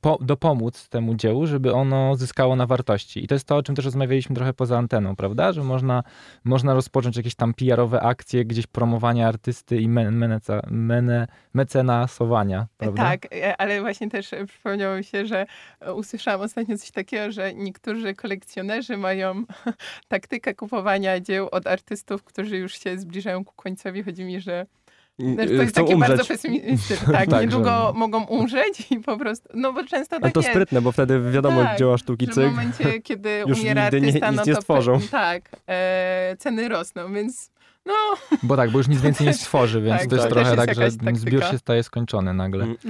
[0.00, 3.24] po, dopomóc temu dziełu, żeby ono zyskało na wartości.
[3.24, 5.52] I to jest to, o czym też rozmawialiśmy trochę poza anteną, prawda?
[5.52, 6.02] Że można,
[6.44, 13.02] można rozpocząć jakieś tam PR-owe akcje, gdzieś promowania artysty i men, meneca, mene, mecenasowania, prawda?
[13.02, 15.46] Tak, e, ale właśnie też e, przypomniało mi się, że
[15.80, 19.44] e, usłyszałam ostatnio coś takiego, że niektórzy kolekcjonerzy mają
[20.08, 24.02] taktykę kupowania dzieł od artystów, którzy już się zbliżają ku końcowi.
[24.02, 24.66] Chodzi mi, że
[25.18, 26.28] to jest takie bardzo umrzeć.
[26.28, 27.12] pesymistyczne.
[27.18, 30.40] Tak, Tak, niedługo że- mogą umrzeć i po prostu, no bo często Ale tak to
[30.40, 30.50] jest.
[30.50, 32.44] sprytne, bo wtedy wiadomo, Tak, dzieła sztuki że w cyk.
[32.44, 35.00] momencie, kiedy Już umiera nigdy nie- artysta, nic no nie to stworzą.
[35.10, 37.50] tak, e, ceny rosną, więc
[37.86, 37.94] no
[38.42, 40.58] Bo tak, bo już nic więcej nie stworzy, więc Tak, to jest to trochę też
[40.58, 41.14] jest tak, że taktyka.
[41.16, 42.64] zbiór się staje skończony nagle.
[42.64, 42.76] Mm.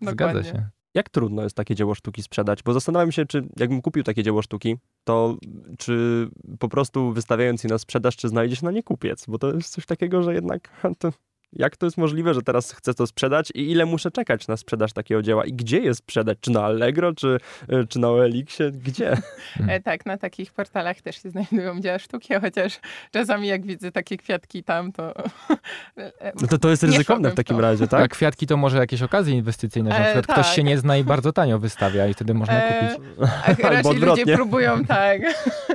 [0.00, 0.68] No, Zgadza się.
[0.94, 2.62] Jak trudno jest takie dzieło sztuki sprzedać?
[2.62, 5.36] Bo zastanawiam się, czy jakbym kupił takie dzieło sztuki, to
[5.78, 6.28] czy
[6.58, 9.26] po prostu wystawiając je na sprzedaż, czy znajdzie się na nie kupiec?
[9.28, 11.12] Bo to jest coś takiego, że jednak to,
[11.56, 14.92] jak to jest możliwe, że teraz chcę to sprzedać i ile muszę czekać na sprzedaż
[14.92, 15.44] takiego dzieła?
[15.44, 16.38] I gdzie je sprzedać?
[16.40, 17.38] Czy na Allegro, czy,
[17.72, 18.70] y, czy na OLX-ie?
[18.72, 19.16] Gdzie?
[19.68, 24.16] E, tak, na takich portalach też się znajdują dzieła sztuki, chociaż czasami jak widzę takie
[24.16, 25.14] kwiatki tam, to...
[25.98, 27.62] e, No to to jest ryzykowne w takim to.
[27.62, 28.10] razie, A tak?
[28.10, 30.56] kwiatki to może jakieś okazje inwestycyjne, że na E, przykład ktoś tak.
[30.56, 33.06] się nie zna i bardzo tanio wystawia i wtedy można E, kupić.
[33.62, 35.20] A raczej ludzie próbują tak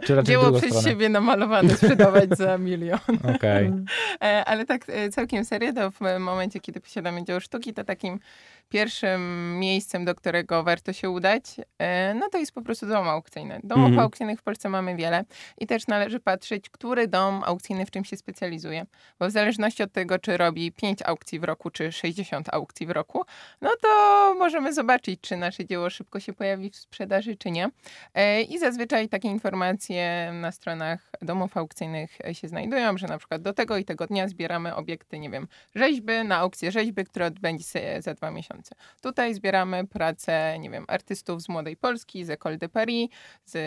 [0.04, 0.90] Czy dzieło przez stronę?
[0.90, 3.00] siebie namalowane sprzedawać za milion.
[3.36, 3.72] Okej.
[4.24, 8.20] E, Ale tak e, całkiem serio, to w momencie, kiedy posiadamy dzieło sztuki, to takim
[8.70, 11.44] pierwszym miejscem, do którego warto się udać,
[11.80, 13.60] e, no to jest po prostu dom aukcyjny.
[13.64, 14.00] Domów Mhm.
[14.00, 15.24] aukcyjnych w Polsce mamy wiele
[15.58, 18.86] i też należy patrzeć, który dom aukcyjny w czym się specjalizuje.
[19.20, 22.92] Bo w zależności od tego, czy robi 5 aukcji w roku, czy 60 aukcji w
[22.92, 23.26] roku,
[23.62, 23.90] no to
[24.38, 27.70] możemy zobaczyć, czy nasze dzieło szybko się pojawi w sprzedaży, czy nie.
[28.14, 33.42] E, I zazwyczaj takie informacje na stronach domów aukcyjnych e, się znajdują, że na przykład
[33.42, 37.64] do tego i tego dnia zbieramy obiekty, nie wiem, rzeźby na aukcję rzeźby, która odbędzie
[37.64, 38.59] się za dwa miesiące.
[39.02, 43.10] Tutaj zbieramy pracę, nie wiem, artystów z Młodej Polski, z École de Paris,
[43.46, 43.58] z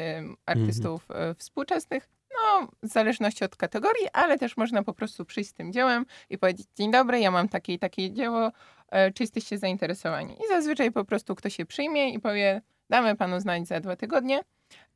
[0.47, 2.09] artystów e, współczesnych.
[2.35, 6.39] No, w zależności od kategorii, ale też można po prostu przyjść z tym dziełem i
[6.39, 8.53] powiedzieć, dzień dobry, ja mam takie i takie dzieło,
[8.89, 10.35] e, czy jesteście zainteresowani?
[10.35, 14.41] I zazwyczaj po prostu ktoś się przyjmie i powie, damy panu znać za dwa tygodnie.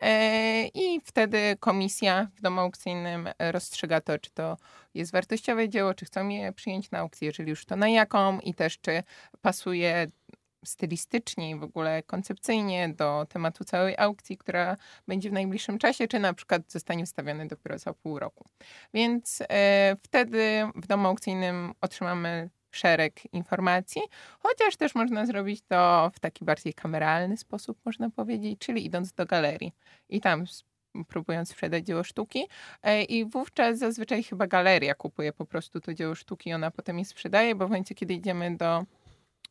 [0.00, 4.56] E, I wtedy komisja w domu aukcyjnym e, rozstrzyga to, czy to
[4.94, 8.54] jest wartościowe dzieło, czy chcą je przyjąć na aukcję, jeżeli już to na jaką i
[8.54, 9.02] też czy
[9.42, 10.10] pasuje
[10.64, 14.76] stylistycznie i w ogóle koncepcyjnie do tematu całej aukcji, która
[15.08, 18.44] będzie w najbliższym czasie, czy na przykład zostanie wystawiony dopiero za pół roku.
[18.94, 24.02] Więc e, wtedy w domu aukcyjnym otrzymamy szereg informacji,
[24.38, 29.26] chociaż też można zrobić to w taki bardziej kameralny sposób, można powiedzieć, czyli idąc do
[29.26, 29.72] galerii
[30.08, 30.44] i tam
[31.04, 32.48] próbując sprzedać dzieło sztuki
[32.82, 36.98] e, i wówczas zazwyczaj chyba galeria kupuje po prostu to dzieło sztuki i ona potem
[36.98, 38.84] je sprzedaje, bo w momencie, kiedy idziemy do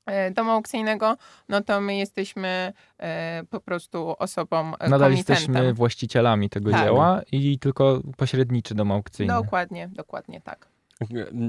[0.06, 1.18] e, domu aukcyjnego,
[1.50, 6.84] no to my jesteśmy e, po prostu osobą Nadal jesteśmy właścicielami tego Tak.
[6.84, 9.34] dzieła i tylko pośredniczy dom aukcyjny.
[9.34, 10.75] Dokładnie, dokładnie tak.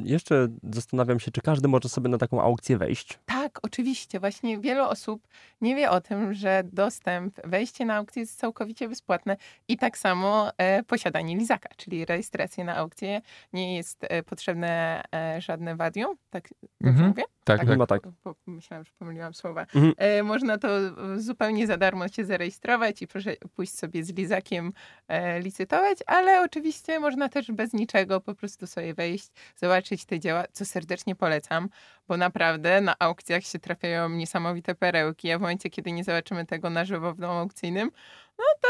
[0.05, 3.19] Jeszcze zastanawiam się, czy każdy może sobie na taką aukcję wejść.
[3.27, 4.21] Tak, oczywiście.
[4.21, 5.29] Właśnie wiele osób
[5.61, 9.37] nie wie o tym, że dostęp, wejście na aukcję jest całkowicie bezpłatne
[9.69, 13.21] i tak samo e, posiadanie lizaka, czyli rejestracja na aukcję
[13.53, 16.49] nie jest e, potrzebne e, żadne wadium, tak
[16.81, 17.09] dobrze Mhm.
[17.09, 17.23] mówię?
[17.47, 17.69] Tak, tak.
[17.69, 18.03] Chyba tak.
[18.03, 19.61] po- po- Myślałam, że pomyliłam słowa.
[19.61, 19.93] Mhm.
[19.97, 20.69] E, można to
[21.17, 24.73] zupełnie za darmo się zarejestrować i proszę pójść sobie z lizakiem
[25.09, 30.45] e, licytować, ale oczywiście można też bez niczego po prostu sobie wejść, zobaczyć te dzieła,
[30.53, 31.69] co serdecznie polecam,
[32.09, 36.71] bo naprawdę na aukcjach się trafiają niesamowite perełki, a w momencie, kiedy nie zobaczymy tego
[36.71, 37.91] na żywo w domu aukcyjnym,
[38.39, 38.69] no to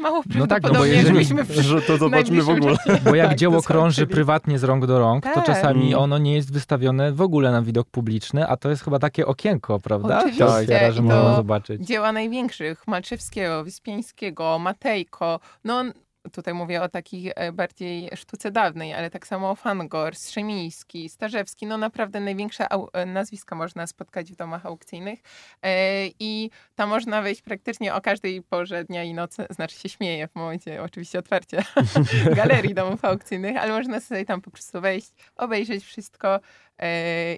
[0.00, 2.76] mało No tak, no bo jeżeli- Że to zobaczymy w ogóle.
[2.76, 5.44] czasie- Bo jak tak, dzieło to krąży prywatnie z rąk do rąk, to Tak.
[5.46, 5.98] czasami Mm.
[5.98, 9.80] ono nie jest wystawione w ogóle na widok publiczny, a to jest chyba takie okienko,
[9.80, 10.18] prawda?
[10.18, 11.86] Oczywiście, To otwiera, że to- można zobaczyć.
[11.86, 15.84] dzieła największych, Malczewskiego, Wyspiańskiego, Matejko, no
[16.32, 21.78] tutaj mówię o takich e, bardziej sztuce dawnej, ale tak samo Fangor, Strzemiński, Starzewski, no
[21.78, 25.18] naprawdę największe e, nazwiska można spotkać w domach aukcyjnych
[25.62, 30.28] e, i tam można wejść praktycznie o każdej porze dnia i nocy, znaczy się śmieję
[30.28, 31.62] w momencie oczywiście otwarcia
[32.36, 36.40] galerii domów aukcyjnych, ale można sobie tam po prostu wejść, obejrzeć wszystko,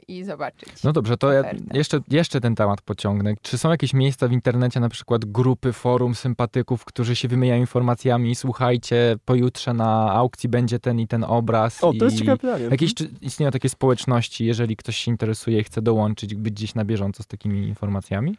[0.08, 0.82] i zobaczyć.
[0.84, 3.34] No dobrze, to ja jeszcze, jeszcze ten temat pociągnę.
[3.42, 8.34] Czy są jakieś miejsca w internecie, na przykład grupy, forum sympatyków, którzy się wymieniają informacjami,
[8.34, 11.84] słuchajcie, pojutrze na aukcji będzie ten i ten obraz.
[11.84, 12.64] O, to jest ciekawe pytanie.
[12.64, 16.84] Jakieś, czy istnieją takie społeczności, jeżeli ktoś się interesuje i chce dołączyć, być gdzieś na
[16.84, 18.36] bieżąco z takimi informacjami?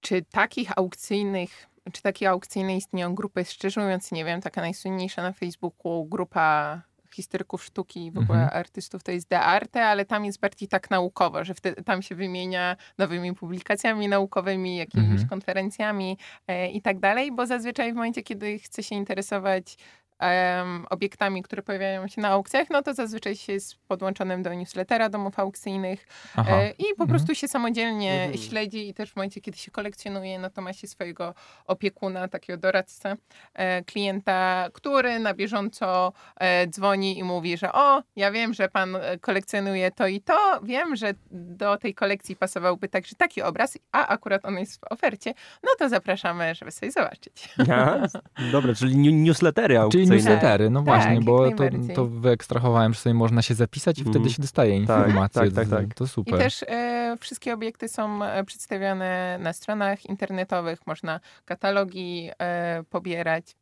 [0.00, 3.44] Czy takich aukcyjnych czy takie aukcyjne istnieją grupy?
[3.44, 4.40] Szczerze mówiąc, nie wiem.
[4.40, 6.80] Taka najsłynniejsza na Facebooku grupa
[7.14, 8.58] historyków sztuki i w ogóle mhm.
[8.60, 12.14] artystów to jest De Arte, ale tam jest bardziej tak naukowo, że wtedy, tam się
[12.14, 15.28] wymienia nowymi publikacjami naukowymi, jakimiś mhm.
[15.28, 16.18] konferencjami
[16.48, 19.76] e, i tak dalej, bo zazwyczaj w momencie, kiedy chce się interesować
[20.20, 25.08] um, obiektami, które pojawiają się na aukcjach, no to zazwyczaj się jest podłączonym do newslettera
[25.08, 26.06] domów aukcyjnych
[26.38, 27.08] e, i po mhm.
[27.08, 28.38] prostu się samodzielnie mhm.
[28.38, 31.34] śledzi i też w momencie, kiedy się kolekcjonuje, no to ma się swojego
[31.66, 33.16] opiekuna, takiego doradcę,
[33.54, 38.96] e, klienta, który na bieżąco e, dzwoni i mówi, że o, ja wiem, że pan
[38.96, 44.06] e, kolekcjonuje to i to, wiem, że do tej kolekcji pasowałby także taki obraz, a
[44.06, 47.48] akurat on jest w ofercie, no to zapraszamy, żeby sobie zobaczyć.
[47.66, 48.02] Ja?
[48.52, 50.06] Dobra, czyli newslettery aukcyjne.
[50.06, 54.02] Czyli newslettery, no właśnie, tak, bo to, to wyekstrahowałem, że sobie można się zapisać i
[54.02, 54.30] wtedy mm.
[54.30, 55.42] się dostaje tak, informacje.
[55.42, 56.34] Tak, tak, tak, To super.
[56.34, 63.56] I też e, wszystkie obiekty są e, przedstawione na stronach internetowych, można katalogi e, pobierać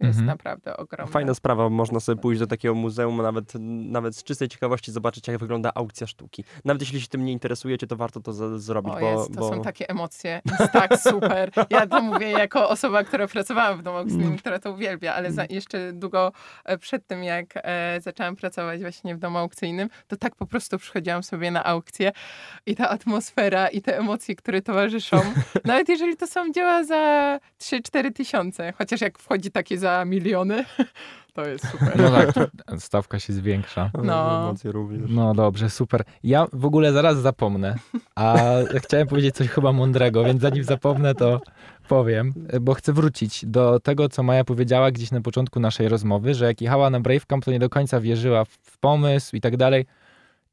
[0.00, 0.26] jest mhm.
[0.26, 1.12] naprawdę ogromna.
[1.12, 3.52] Fajna sprawa, można sobie pójść do takiego muzeum, nawet,
[3.90, 6.44] nawet z czystej ciekawości zobaczyć, jak wygląda aukcja sztuki.
[6.64, 8.94] Nawet jeśli się tym nie interesujecie, to warto to z- zrobić.
[8.94, 9.48] O bo, jest, to bo...
[9.48, 10.40] są takie emocje.
[10.60, 11.50] Jest tak super.
[11.70, 14.38] Ja to mówię jako osoba, która pracowała w domu aukcyjnym, mm.
[14.38, 16.32] która to uwielbia, ale za, jeszcze długo
[16.64, 20.78] e, przed tym, jak e, zaczęłam pracować właśnie w domu aukcyjnym, to tak po prostu
[20.78, 22.12] przychodziłam sobie na aukcję
[22.66, 25.20] i ta atmosfera i te emocje, które towarzyszą,
[25.64, 30.64] nawet jeżeli to są dzieła za 3-4 tysiące, chociaż jak wchodzi takie za za miliony.
[31.34, 31.96] To jest super.
[31.98, 33.90] No tak, stawka się zwiększa.
[34.04, 34.54] No.
[35.08, 36.04] No dobrze, super.
[36.22, 37.78] Ja w ogóle zaraz zapomnę,
[38.14, 38.36] a
[38.76, 41.40] chciałem powiedzieć coś chyba mądrego, więc zanim zapomnę, to
[41.88, 46.44] powiem, bo chcę wrócić do tego, co Maja powiedziała gdzieś na początku naszej rozmowy, że
[46.46, 49.86] jak jechała na Brave Camp, to nie do końca wierzyła w pomysł i tak dalej.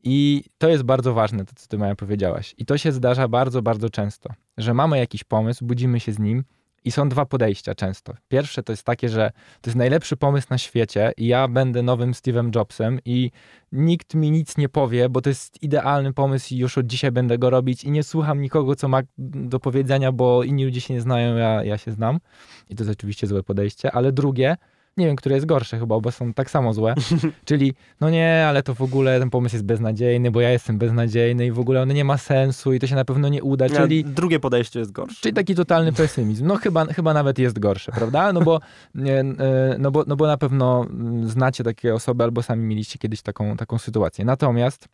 [0.03, 2.55] I to jest bardzo ważne, to co ty Maja powiedziałaś.
[2.57, 6.43] I to się zdarza bardzo, bardzo często, że mamy jakiś pomysł, budzimy się z nim,
[6.85, 8.13] i są dwa podejścia często.
[8.27, 12.11] Pierwsze to jest takie, że to jest najlepszy pomysł na świecie i ja będę nowym
[12.11, 13.31] Steve'em Jobsem i
[13.71, 17.37] nikt mi nic nie powie, bo to jest idealny pomysł i już od dzisiaj będę
[17.37, 21.01] go robić i nie słucham nikogo, co ma do powiedzenia, bo inni ludzie się nie
[21.01, 22.19] znają, ja, ja się znam.
[22.69, 23.91] I to jest oczywiście złe podejście.
[23.91, 24.57] Ale drugie,
[24.97, 26.95] nie wiem, które jest gorsze chyba, bo są tak samo złe.
[27.45, 31.45] Czyli, no nie, ale to w ogóle ten pomysł jest beznadziejny, bo ja jestem beznadziejny
[31.45, 33.69] i w ogóle on nie ma sensu i to się na pewno nie uda.
[33.69, 35.21] Czyli ja, drugie podejście jest gorsze.
[35.21, 36.47] Czyli taki totalny pesymizm.
[36.47, 38.33] No chyba, chyba nawet jest gorsze, prawda?
[38.33, 38.59] No bo,
[39.79, 40.85] no, bo, no bo na pewno
[41.23, 44.25] znacie takie osoby albo sami mieliście kiedyś taką, taką sytuację.
[44.25, 44.87] Natomiast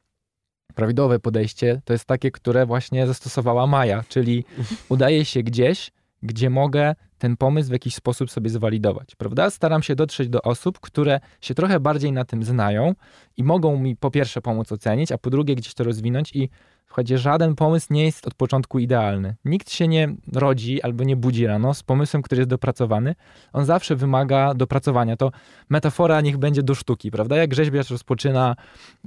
[0.75, 4.45] prawidłowe podejście to jest takie, które właśnie zastosowała Maja, czyli
[4.89, 5.91] udaje się gdzieś,
[6.23, 9.49] gdzie mogę ten pomysł w jakiś sposób sobie zwalidować, prawda?
[9.49, 12.95] Staram się dotrzeć do osób, które się trochę bardziej na tym znają
[13.37, 16.49] i mogą mi po pierwsze pomóc ocenić, a po drugie gdzieś to rozwinąć i
[16.87, 19.35] Słuchajcie, żaden pomysł nie jest od początku idealny.
[19.45, 23.15] Nikt się nie rodzi albo nie budzi rano z pomysłem, który jest dopracowany.
[23.53, 25.17] On zawsze wymaga dopracowania.
[25.17, 25.31] To
[25.69, 27.37] metafora niech będzie do sztuki, prawda?
[27.37, 28.55] Jak rzeźbiarz rozpoczyna,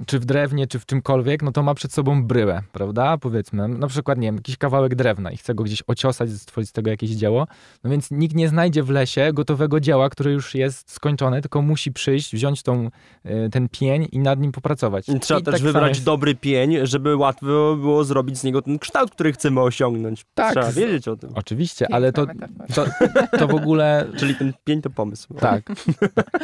[0.05, 3.17] czy w drewnie, czy w czymkolwiek, no to ma przed sobą bryłę, prawda?
[3.17, 6.73] Powiedzmy, na przykład, nie wiem, jakiś kawałek drewna i chce go gdzieś ociosać, stworzyć z
[6.73, 7.47] tego jakieś dzieło.
[7.83, 11.91] No więc nikt nie znajdzie w lesie gotowego dzieła, które już jest skończone, tylko musi
[11.91, 12.89] przyjść, wziąć tą,
[13.25, 15.05] y, ten pień i nad nim popracować.
[15.21, 16.05] Trzeba I też tak wybrać jest...
[16.05, 20.25] dobry pień, żeby łatwo było zrobić z niego ten kształt, który chcemy osiągnąć.
[20.33, 20.51] Tak.
[20.51, 21.29] Trzeba wiedzieć o tym.
[21.35, 22.25] Oczywiście, ale to,
[22.75, 22.85] to,
[23.37, 24.07] to w ogóle...
[24.19, 25.33] Czyli ten pień to pomysł.
[25.33, 25.63] Tak.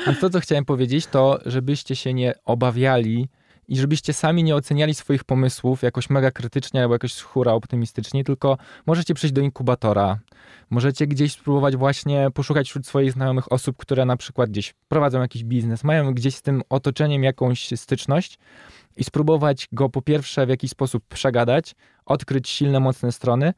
[0.06, 3.30] Więc to, co chciałem powiedzieć, to żebyście się nie obawiali
[3.68, 8.58] i żebyście sami nie oceniali swoich pomysłów jakoś mega krytycznie albo jakoś hura optymistycznie, tylko
[8.86, 10.20] możecie przyjść do inkubatora,
[10.70, 15.44] możecie gdzieś spróbować właśnie poszukać wśród swoich znajomych osób, które na przykład gdzieś prowadzą jakiś
[15.44, 18.40] biznes, mają gdzieś z tym otoczeniem jakąś styczność
[18.98, 21.76] i spróbować go po pierwsze w jakiś sposób przegadać,
[22.06, 23.54] odkryć silne, mocne strony.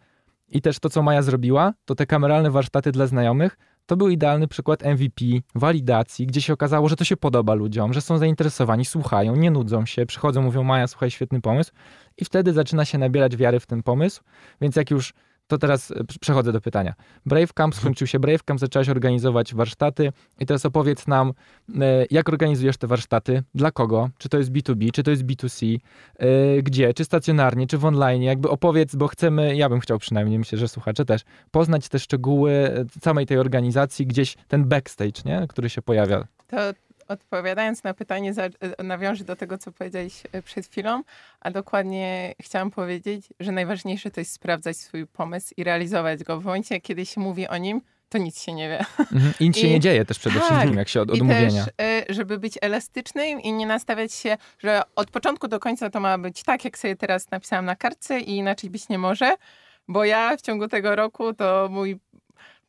[0.50, 4.48] I też to, co Maja zrobiła, to te kameralne warsztaty dla znajomych, to był idealny
[4.48, 9.36] przykład MVP, walidacji, gdzie się okazało, że to się podoba ludziom, że są zainteresowani, słuchają,
[9.36, 11.72] nie nudzą się, przychodzą, mówią Maja, słuchaj, świetny pomysł
[12.17, 14.22] i wtedy zaczyna się nabierać wiary w ten pomysł,
[14.62, 15.13] więc jak już
[15.47, 16.93] to teraz e, prze- przechodzę do pytania.
[17.25, 20.12] Brave Camp, skończył się Brave Camp, zaczęłaś organizować warsztaty?
[20.39, 21.34] I teraz opowiedz nam,
[21.82, 25.77] e, jak organizujesz te warsztaty, dla kogo, czy to jest B2B, czy to jest B2C,
[26.15, 26.27] e,
[26.62, 30.58] gdzie, czy stacjonarnie, czy w online, jakby opowiedz, bo chcemy, ja bym chciał przynajmniej, myślę,
[30.58, 35.82] że słuchacze też, poznać te szczegóły całej tej organizacji, gdzieś ten backstage, nie, który się
[35.82, 36.27] pojawia.
[36.47, 36.58] To
[37.07, 38.33] odpowiadając na pytanie,
[38.79, 41.03] e, nawiążę do tego, co powiedziałeś e, przed chwilą,
[41.39, 46.39] a dokładnie chciałam powiedzieć, że najważniejsze to jest sprawdzać swój pomysł i realizować go.
[46.39, 48.79] W momencie, kiedy się mówi o nim, to nic się nie wie.
[48.99, 49.33] Mhm.
[49.39, 50.45] I nic się I- nie dzieje też przede tak.
[50.45, 51.65] wszystkim, jak się od, I odmówienia.
[51.65, 55.99] też, e, żeby być elastycznym i nie nastawiać się, że od początku do końca to
[55.99, 59.35] ma być tak, jak sobie teraz napisałam na kartce i inaczej być nie może,
[59.87, 61.99] bo ja w ciągu tego roku to mój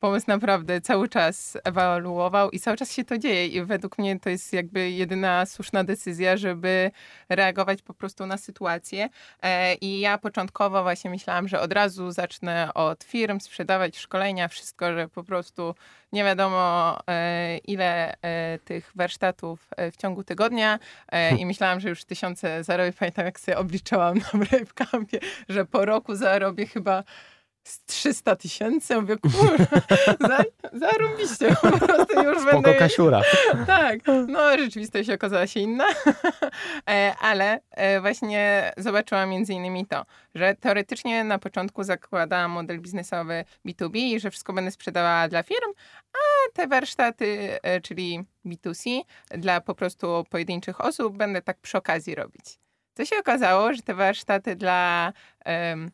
[0.04, 4.30] pomysł naprawdę cały czas ewoluował i cały czas się to dzieje i według mnie to
[4.30, 6.90] jest jakby jedyna słuszna decyzja, żeby
[7.28, 9.08] reagować po prostu na sytuację.
[9.42, 14.92] E, I ja początkowo właśnie myślałam, że od razu zacznę od firm, sprzedawać szkolenia, wszystko,
[14.94, 15.74] że po prostu
[16.12, 22.04] nie wiadomo e, ile e, tych warsztatów w ciągu tygodnia e, i myślałam, że już
[22.04, 22.92] tysiące zarobię.
[22.92, 27.04] Pamiętam, jak sobie obliczałam na Brave Campie, że po roku zarobię chyba
[27.64, 29.00] z 300 tysięcy.
[29.00, 29.64] Mówię, kurwa,
[30.28, 32.74] za, zarobiście, po prostu już Spoko będę...
[32.74, 33.22] Kasiura.
[33.66, 35.86] Tak, no rzeczywistość okazała się inna,
[36.90, 43.44] E, ale e, właśnie zobaczyłam między innymi to, że teoretycznie na początku zakładałam model biznesowy
[43.66, 45.72] B2B i że wszystko będę sprzedawała dla firm,
[46.12, 49.00] a te warsztaty, e, czyli B2C
[49.30, 52.58] dla po prostu pojedynczych osób będę tak przy okazji robić.
[52.94, 55.12] Co się okazało, że te warsztaty dla
[55.44, 55.90] em,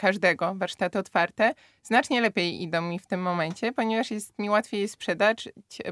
[0.00, 5.48] każdego, warsztaty otwarte, znacznie lepiej idą mi w tym momencie, ponieważ jest mi łatwiej sprzedać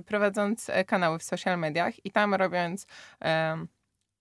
[0.06, 2.86] prowadząc e, kanały w social mediach i tam robiąc
[3.20, 3.68] em,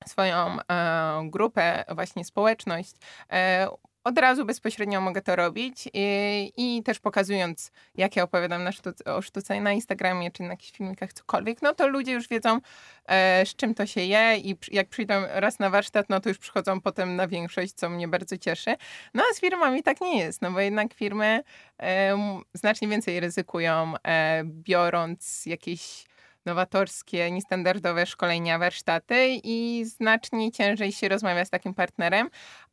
[0.07, 2.95] swoją e, grupę, właśnie społeczność,
[3.31, 3.67] e,
[4.07, 8.71] od razu bezpośrednio mogę to robić i, i też pokazując, jak ja opowiadam na
[9.05, 12.59] o sztuce na Instagramie czy na jakichś filmikach, cokolwiek, no to ludzie już wiedzą,
[13.05, 16.37] e, z czym to się je i jak przyjdą raz na warsztat, no to już
[16.37, 18.75] przychodzą potem na większość, co mnie bardzo cieszy.
[19.13, 21.43] No a z firmami tak nie jest, no bo jednak firmy
[21.77, 22.19] em,
[22.53, 26.07] znacznie więcej ryzykują, e, biorąc jakieś
[26.47, 32.29] nowatorskie, niestandardowe szkolenia, warsztaty i znacznie ciężej się rozmawia z takim partnerem.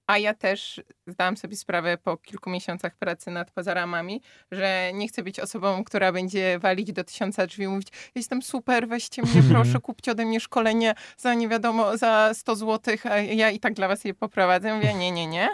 [0.07, 5.23] A ja też zdałam sobie sprawę po kilku miesiącach pracy nad pozaramami, że nie chcę
[5.23, 9.81] być osobą, która będzie walić do tysiąca drzwi i mówić, jestem super, weźcie mnie proszę,
[9.81, 13.88] kupcie ode mnie szkolenie za nie wiadomo, za 100 zł, a ja i tak dla
[13.88, 14.75] was je poprowadzę.
[14.75, 15.49] Mówię, nie, nie, nie,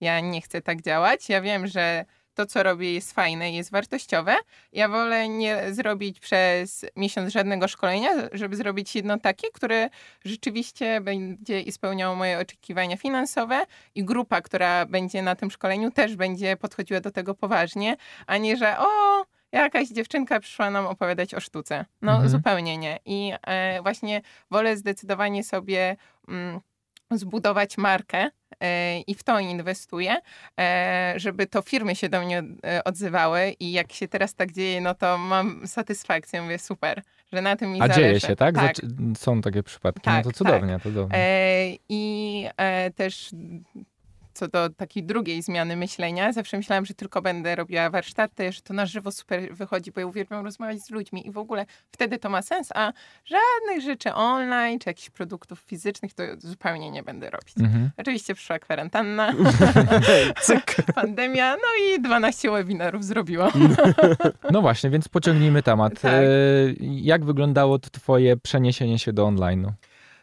[0.00, 1.28] ja nie chcę tak działać.
[1.28, 4.36] Ja wiem, że to, co robię, jest fajne, jest wartościowe.
[4.72, 9.88] Ja wolę nie zrobić przez miesiąc żadnego szkolenia, żeby zrobić jedno takie, które
[10.24, 16.16] rzeczywiście będzie i spełniało moje oczekiwania finansowe i grupa, która będzie na tym szkoleniu, też
[16.16, 18.86] będzie podchodziła do tego poważnie, a nie, że o,
[19.52, 21.84] jakaś dziewczynka przyszła nam opowiadać o sztuce.
[22.02, 22.28] No, Mhm.
[22.30, 22.98] zupełnie nie.
[23.04, 25.96] I e, właśnie wolę zdecydowanie sobie
[26.28, 26.60] mm,
[27.10, 28.30] zbudować markę
[29.06, 30.16] i w to inwestuję,
[30.60, 34.80] e, żeby to firmy się do mnie e, odzywały i jak się teraz tak dzieje,
[34.80, 38.00] no to mam satysfakcję, mówię super, że na tym mi A zależy.
[38.00, 38.54] dzieje się, tak?
[38.54, 38.76] Tak.
[39.18, 40.00] Są takie przypadki.
[40.00, 41.16] Tak, no to cudownie, cudownie.
[41.18, 43.30] E, I e, też
[44.34, 48.74] co do takiej drugiej zmiany myślenia, zawsze myślałam, że tylko będę robiła warsztaty, że to
[48.74, 52.28] na żywo super wychodzi, bo ja uwielbiam rozmawiać z ludźmi i w ogóle wtedy to
[52.28, 52.92] ma sens, a
[53.24, 57.54] żadnych rzeczy online czy jakichś produktów fizycznych to zupełnie nie będę robić.
[57.60, 57.90] Mhm.
[57.96, 59.32] Oczywiście przyszła kwarantanna,
[60.94, 63.52] pandemia, no i 12 webinarów zrobiłam.
[64.50, 66.00] No właśnie, więc pociągnijmy temat.
[66.00, 66.12] Tak.
[66.12, 66.26] E,
[66.80, 69.72] Jak wyglądało to twoje przeniesienie się do online'u?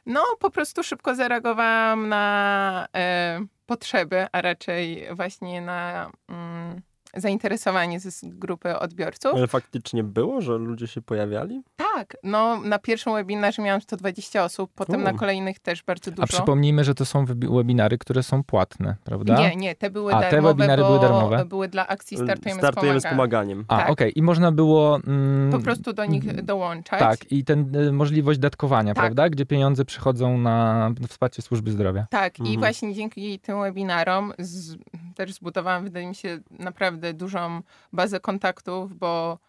[0.09, 6.81] No, po prostu szybko zareagowałam na e, potrzeby, a raczej właśnie na mm,
[7.15, 9.31] zainteresowanie ze s- grupy odbiorców.
[9.35, 11.61] Ale faktycznie było, że ludzie się pojawiali?
[11.95, 15.15] Tak, no na pierwszym webinarze miałam 120 osób, potem na U.
[15.17, 16.23] kolejnych też bardzo dużo.
[16.23, 19.39] A przypomnijmy, że to są webi- webinary, które są płatne, prawda?
[19.39, 21.45] Nie, nie, te były A, te darmowe, webinary bo były darmowe?
[21.45, 23.65] były dla akcji Startujemy, Startujemy z z pomaganiem.
[23.67, 23.89] A, tak.
[23.89, 24.11] okej.
[24.19, 24.99] I można było...
[25.07, 26.99] Mm, Po prostu do nich dołączać.
[26.99, 29.03] Tak, i ten y, możliwość datkowania, Tak.
[29.03, 29.29] prawda?
[29.29, 32.07] Gdzie pieniądze przychodzą na wsparcie służby zdrowia.
[32.09, 32.59] Tak, i Mhm.
[32.59, 34.75] właśnie dzięki tym webinarom z,
[35.15, 37.61] też zbudowałam, wydaje mi się, naprawdę dużą
[37.93, 39.39] bazę kontaktów, bo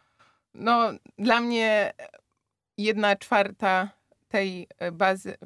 [0.54, 1.92] no, dla mnie
[2.78, 3.88] jedna czwarta
[4.28, 5.36] tej e, bazy,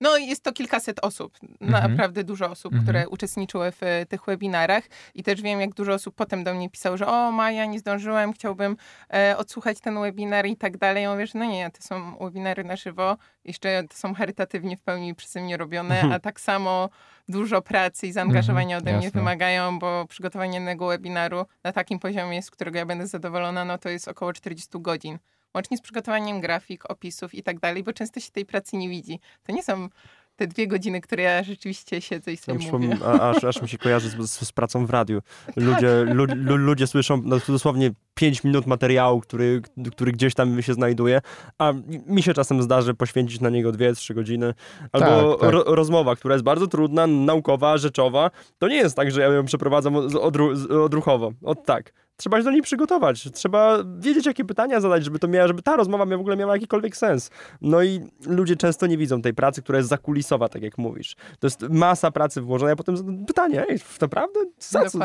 [0.00, 1.90] no, jest to kilkaset osób, Mhm.
[1.90, 2.82] naprawdę dużo osób, Mhm.
[2.82, 4.84] które uczestniczyły w e, tych webinarach
[5.14, 8.32] i też wiem, jak dużo osób potem do mnie pisało, że o Maja, nie zdążyłem,
[8.32, 8.76] chciałbym
[9.14, 11.02] e, odsłuchać ten webinar i tak dalej.
[11.02, 14.82] Ja mówię, że no nie, to są webinary na żywo, jeszcze to są charytatywnie w
[14.82, 16.88] pełni przeze mnie robione, a tak samo
[17.28, 19.20] dużo pracy i zaangażowania Mhm, ode mnie jasne.
[19.20, 23.88] wymagają, bo przygotowanie jednego webinaru na takim poziomie, z którego ja będę zadowolona, no to
[23.88, 25.18] jest około 40 godzin.
[25.54, 29.20] Łącznie z przygotowaniem grafik, opisów i tak dalej, bo często się tej pracy nie widzi.
[29.42, 29.88] To nie są
[30.36, 32.96] te dwie godziny, które ja rzeczywiście siedzę i sobie mówię.
[33.04, 35.20] a, aż, aż mi się kojarzy z, z, z pracą w radiu.
[35.56, 39.62] Ludzie, lu, lu, ludzie słyszą no, dosłownie 5 minut materiału, który,
[39.92, 41.20] który gdzieś tam się znajduje,
[41.58, 41.72] a
[42.06, 44.54] mi się czasem zdarzy poświęcić na niego 2-3 godziny.
[44.92, 45.50] Albo Tak, tak.
[45.50, 48.30] Ro, rozmowa, która jest bardzo trudna, naukowa, rzeczowa.
[48.58, 50.52] To nie jest tak, że ja ją przeprowadzam odru,
[50.84, 51.32] odruchowo.
[51.42, 51.92] Od tak.
[52.16, 53.28] Trzeba się do niej przygotować.
[53.32, 56.96] Trzeba wiedzieć, jakie pytania zadać, żeby to miała, żeby ta rozmowa w ogóle miała jakikolwiek
[56.96, 57.30] sens.
[57.60, 61.16] No i ludzie często nie widzą tej pracy, która jest zakulisowa, tak jak mówisz.
[61.38, 64.40] To jest masa pracy włożona, a potem pytanie, ej, naprawdę?
[64.58, 64.98] Za co?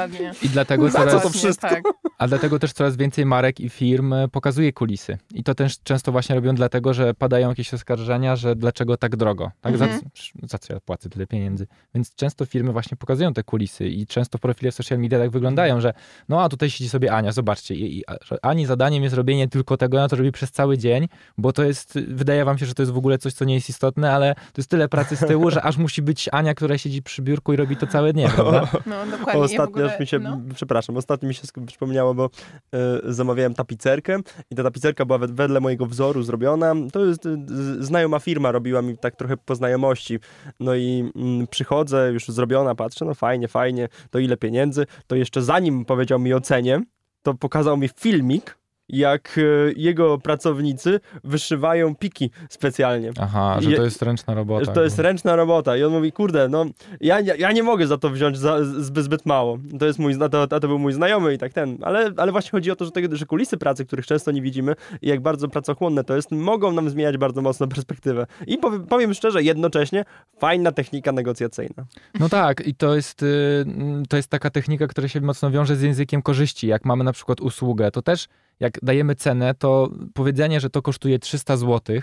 [0.44, 1.70] I dlatego Za co coraz, to Dokładnie wszystko?
[1.70, 1.84] Tak.
[2.18, 5.18] A dlatego też coraz więcej marek i firm e, pokazuje kulisy.
[5.34, 9.52] I to też często właśnie robią dlatego, że padają jakieś oskarżenia, że dlaczego tak drogo.
[9.62, 9.78] Tak?
[9.78, 10.02] Za, Mhm.
[10.44, 11.68] za co ja płacę tyle pieniędzy?
[11.96, 15.82] Więc często firmy właśnie pokazują te kulisy i często profile w social media tak wyglądają,
[15.82, 15.94] że
[16.30, 17.76] no a tutaj siedzi sobie Ania, zobaczcie.
[17.76, 18.04] I, i,
[18.42, 22.00] Ani zadaniem jest robienie tylko tego, ona to robi przez cały dzień, bo to jest,
[22.08, 24.42] wydaje wam się, że to jest w ogóle coś, co nie jest istotne, ale to
[24.58, 27.56] jest tyle pracy z tyłu, że aż musi być Ania, która siedzi przy biurku i
[27.56, 28.68] robi to całe dnie, prawda?
[28.86, 29.34] No, dokładnie.
[29.34, 30.42] Ja Ostatnio ogóle, już mi się, no.
[30.56, 32.30] przepraszam, ostatnio mi się przypomniało, bo
[32.74, 34.18] e, zamawiałem tapicerkę
[34.52, 36.74] i ta tapicerka była wed- wedle mojego wzoru zrobiona.
[36.94, 40.20] To jest z- znajoma firma, robiła mi tak trochę po znajomości.
[40.60, 44.86] No i mm, przychodzę, już zrobiona, patrzę, no fajnie, fajnie, to ile pieniędzy.
[45.08, 46.82] To jeszcze zanim powiedział mi o cenie,
[47.22, 48.58] to pokazał mi filmik,
[48.92, 49.42] jak e,
[49.76, 53.12] jego pracownicy wyszywają piki specjalnie.
[53.20, 54.66] Aha, że to jest ręczna robota.
[54.66, 55.78] Że to jest ręczna robota.
[55.78, 56.66] I on mówi, kurde, no
[57.02, 59.58] ja, ja, nie mogę za to wziąć za, zbyt, zbyt mało.
[59.80, 61.78] To jest mój, zna- to, to był mój znajomy i tak ten.
[61.82, 64.76] Ale, ale właśnie chodzi o to, że, tego, że kulisy pracy, których często nie widzimy
[65.02, 68.28] i jak bardzo pracochłonne to jest, mogą nam zmieniać bardzo mocno perspektywę.
[68.48, 70.06] I powiem, powiem szczerze, jednocześnie
[70.40, 71.86] fajna technika negocjacyjna.
[72.20, 73.66] No tak, i to jest, y,
[74.10, 76.68] to jest taka technika, która się mocno wiąże z językiem korzyści.
[76.68, 78.28] Jak mamy na przykład usługę, to też
[78.62, 82.02] jak dajemy cenę, to powiedzenie, że to kosztuje 300 zł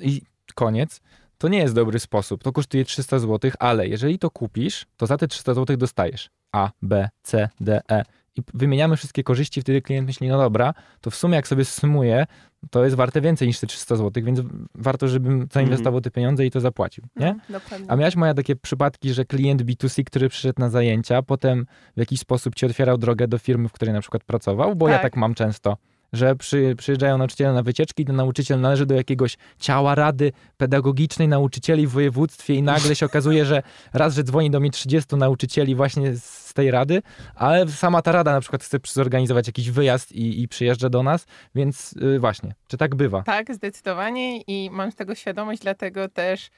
[0.00, 0.22] i
[0.54, 1.00] koniec,
[1.38, 2.42] to nie jest dobry sposób.
[2.42, 6.70] To kosztuje 300 zł, ale jeżeli to kupisz, to za te 300 zł dostajesz A,
[6.82, 8.04] B, C, D, E.
[8.36, 12.26] I wymieniamy wszystkie korzyści, wtedy klient myśli, no dobra, to w sumie jak sobie sumuję,
[12.70, 14.40] to jest warte więcej niż te 300 zł, więc
[14.74, 17.34] warto, żebym zainwestował te pieniądze i to zapłacił, nie?
[17.50, 17.60] No.
[17.88, 21.66] A miałeś moja takie przypadki, że klient B2C, który przyszedł na zajęcia, potem
[21.96, 24.94] w jakiś sposób ci otwierał drogę do firmy, w której na przykład pracował, bo ja
[24.94, 25.02] Tak.
[25.02, 25.76] tak mam często.
[26.14, 31.28] Że przy, przyjeżdżają nauczyciele na wycieczki i ten nauczyciel należy do jakiegoś ciała rady pedagogicznej
[31.28, 33.62] nauczycieli w województwie i nagle się okazuje, że
[33.92, 37.02] raz, że dzwoni do mnie 30 nauczycieli właśnie z tej rady,
[37.34, 41.26] ale sama ta rada na przykład chce zorganizować jakiś wyjazd i, i przyjeżdża do nas,
[41.54, 43.22] więc y, właśnie, czy tak bywa?
[43.22, 46.50] Tak, zdecydowanie i mam z tego świadomość, dlatego też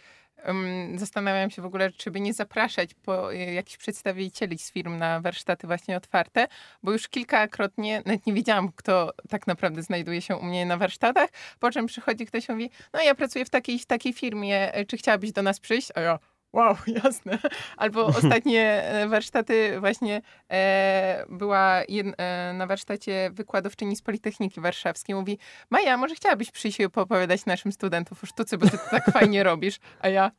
[0.97, 5.21] zastanawiam się w ogóle, czy by nie zapraszać po y, jakichś przedstawicieli z firm na
[5.21, 6.49] warsztaty właśnie otwarte,
[6.83, 11.31] bo już kilkakrotnie, nawet nie wiedziałam, kto tak naprawdę znajduje się u mnie na warsztatach,
[11.61, 14.87] po czym przychodzi ktoś i mówi, no ja pracuję w takiej, w takiej firmie, y,
[14.87, 15.89] czy chciałabyś do nas przyjść?
[15.95, 16.19] A ja,
[16.57, 17.39] wow, jasne.
[17.77, 25.15] Albo ostatnie e, warsztaty właśnie e, była jed, e, na warsztacie wykładowczyni z Politechniki Warszawskiej.
[25.15, 25.39] Mówi,
[25.71, 29.43] Maja, może chciałabyś przyjść i opowiadać naszym studentom o sztuce, bo ty to tak fajnie
[29.43, 29.79] robisz.
[30.01, 30.31] A ja,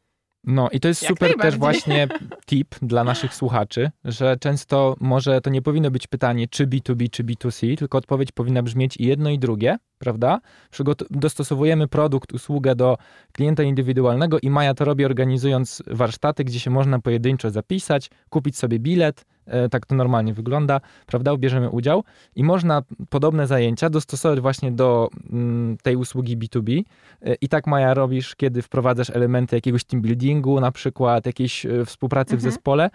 [0.44, 2.08] No i to jest Jak super też właśnie
[2.46, 7.24] tip dla naszych słuchaczy, że często może to nie powinno być pytanie czy B2B, czy
[7.24, 10.40] B2C, tylko odpowiedź powinna brzmieć i jedno i drugie, prawda?
[10.72, 12.98] Przygot- dostosowujemy produkt, usługę do
[13.32, 18.80] klienta indywidualnego i Maja to robi organizując warsztaty, gdzie się można pojedynczo zapisać, kupić sobie
[18.80, 21.34] bilet, e, tak to normalnie wygląda, prawda?
[21.34, 22.04] Ubierzemy udział
[22.36, 26.84] i można podobne zajęcia dostosować właśnie do mm, tej usługi B2B.
[27.22, 31.86] E, I tak Maja robisz, kiedy wprowadzasz elementy jakiegoś team buildingu, na przykład jakiejś e,
[31.86, 32.52] współpracy w Mhm.
[32.52, 32.90] zespole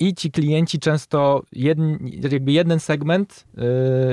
[0.00, 1.94] i ci klienci często jedn,
[2.32, 3.44] jakby jeden segment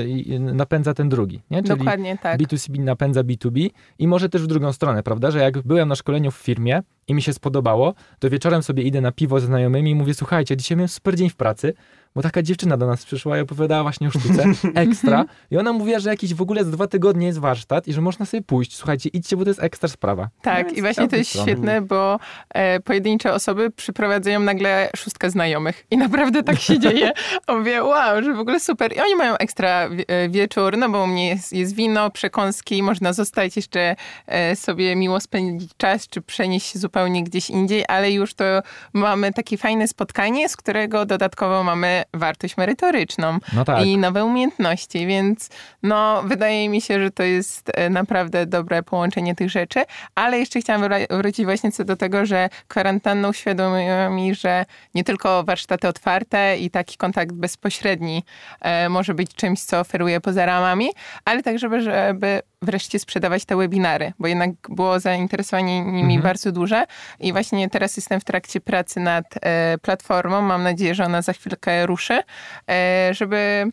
[0.07, 1.63] i- napędza ten drugi, nie?
[1.63, 2.39] Czyli dokładnie tak.
[2.41, 3.69] B2C napędza B2B
[3.99, 5.31] i może też w drugą stronę, prawda?
[5.31, 9.01] Że jak byłem na szkoleniu w firmie i mi się spodobało, to wieczorem sobie idę
[9.01, 11.73] na piwo ze znajomymi i mówię, słuchajcie, dzisiaj miałem super dzień w pracy,
[12.15, 14.43] bo taka dziewczyna do nas przyszła i opowiadała właśnie o sztuce,
[14.75, 18.01] ekstra, i ona mówiła, że jakiś w ogóle z dwa tygodnie jest warsztat i że
[18.01, 18.75] można sobie pójść.
[18.75, 20.29] Słuchajcie, idźcie, bo to jest ekstra sprawa.
[20.41, 21.51] Tak, No i właśnie to jest strony.
[21.51, 25.85] świetne, bo e, pojedyncze osoby przyprowadzają nagle szóstkę znajomych.
[25.91, 27.11] I naprawdę tak się dzieje.
[27.57, 28.95] Mówię, wow, że w ogóle super.
[28.95, 32.83] I oni mają ekstra wie- e, wieczór, no bo u mnie jest, jest wino, przekąski,
[32.83, 33.95] można zostać jeszcze
[34.27, 38.45] e, sobie miło spędzić czas, czy przenieść się zupełnie gdzieś indziej, ale już to
[38.93, 43.85] mamy takie fajne spotkanie, z którego dodatkowo mamy wartość merytoryczną No tak.
[43.85, 45.49] i nowe umiejętności, więc
[45.83, 49.83] no, wydaje mi się, że to jest e, naprawdę dobre połączenie tych rzeczy,
[50.15, 55.43] ale jeszcze chciałam wrócić właśnie co do tego, że kwarantanna uświadomiła mi, że nie tylko
[55.43, 58.23] warsztaty otwarte i taki kontakt bezpośredni
[58.61, 60.89] e, może być czymś, co oferuje poza ramami,
[61.25, 66.21] ale tak, żeby, żeby wreszcie sprzedawać te webinary, bo jednak było zainteresowanie nimi Mhm.
[66.21, 66.85] bardzo duże
[67.19, 70.41] i właśnie teraz jestem w trakcie pracy nad e, platformą.
[70.41, 72.23] Mam nadzieję, że ona za chwilkę ruszy,
[72.69, 73.65] e, żeby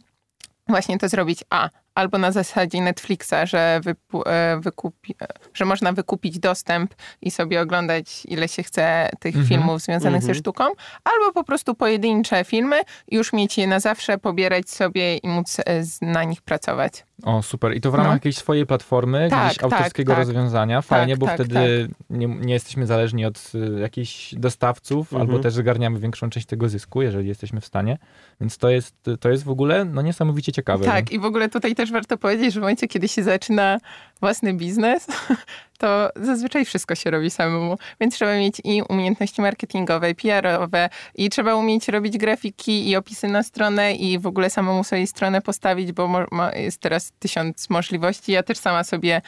[0.68, 1.44] właśnie to zrobić.
[1.50, 3.80] A, albo na zasadzie Netflixa, że,
[4.26, 9.46] e, wykupi, e, że można wykupić dostęp i sobie oglądać ile się chce tych Mhm.
[9.48, 10.34] filmów związanych ze Mhm.
[10.38, 10.64] sztuką,
[11.04, 12.80] albo po prostu pojedyncze filmy,
[13.10, 15.64] już mieć je na zawsze, pobierać sobie i móc e,
[16.02, 17.04] na nich pracować.
[17.22, 17.76] O, super.
[17.76, 18.14] I to w ramach No.
[18.14, 20.18] jakiejś swojej platformy, Tak, gdzieś tak, autorskiego tak.
[20.18, 20.82] rozwiązania.
[20.82, 25.20] Fajnie, Tak, bo tak, wtedy Nie, nie jesteśmy zależni od y, jakichś dostawców, Mhm.
[25.30, 27.98] albo też zgarniamy większą część tego zysku, jeżeli jesteśmy w stanie.
[28.40, 30.84] Więc to jest, to jest w ogóle no, niesamowicie ciekawe.
[30.84, 33.78] Tak, i w ogóle tutaj też warto powiedzieć, że w momencie, kiedy się zaczyna
[34.24, 35.06] własny biznes,
[35.82, 37.78] to zazwyczaj wszystko się robi samemu.
[38.00, 43.42] Więc trzeba mieć i umiejętności marketingowe, PR-owe, i trzeba umieć robić grafiki i opisy na
[43.42, 48.32] stronę, i w ogóle samemu sobie stronę postawić, bo jest teraz tysiąc możliwości.
[48.32, 49.22] Ja też sama sobie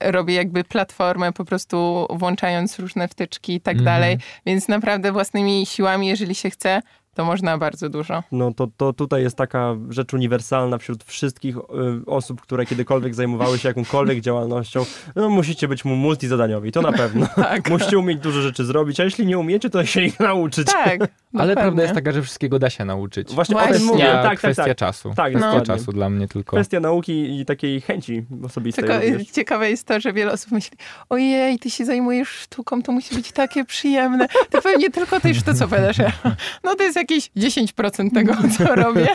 [0.00, 3.84] robię jakby platformę, po prostu włączając różne wtyczki i tak Mhm.
[3.84, 4.18] dalej.
[4.46, 6.82] Więc naprawdę własnymi siłami, jeżeli się chce,
[7.14, 8.22] to można bardzo dużo.
[8.32, 11.60] No to, to tutaj jest taka rzecz uniwersalna wśród wszystkich y,
[12.06, 14.84] osób, które kiedykolwiek zajmowały się jakąkolwiek działalnością.
[15.16, 17.26] No musicie być mu multizadaniowi, to na pewno.
[17.36, 17.70] Tak.
[17.70, 20.66] Musicie umieć dużo rzeczy zrobić, a jeśli nie umiecie, to się ich nauczyć.
[20.66, 21.00] Tak.
[21.38, 23.34] Ale prawda jest taka, że wszystkiego da się nauczyć.
[23.34, 23.76] Właśnie, o Właśnie.
[23.78, 24.76] tym mówię, Kwestia, tak, tak, kwestia tak.
[24.76, 25.12] czasu.
[25.16, 25.66] Tak, kwestia dokładnie.
[25.66, 26.56] czasu dla mnie tylko.
[26.56, 29.30] Kwestia nauki i takiej chęci osobistej Tylko również.
[29.30, 30.76] ciekawe jest to, że wiele osób myśli,
[31.10, 34.28] ojej, ty się zajmujesz sztuką, to musi być takie przyjemne.
[34.50, 35.66] Ty pewnie tylko tej sztuce.
[35.98, 36.12] Ja,
[36.64, 39.08] No to jest jakieś 10% tego, co robię.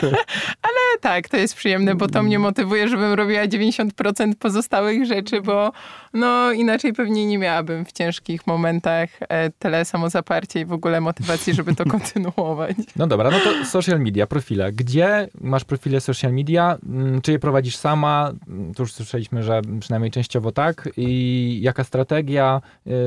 [0.62, 5.72] Ale tak, to jest przyjemne, bo to mnie motywuje, żebym robiła 90% pozostałych rzeczy, bo
[6.14, 11.54] no inaczej pewnie nie miałabym w ciężkich momentach e, tyle samozaparcia i w ogóle motywacji,
[11.54, 12.76] żeby to kontynuować.
[12.96, 14.72] No dobra, no to social media, profile.
[14.72, 16.78] Gdzie masz profile social media?
[16.88, 18.32] Mm, Czy je prowadzisz sama?
[18.48, 20.88] Mm, To już słyszeliśmy, że przynajmniej częściowo tak.
[20.96, 22.60] I jaka strategia?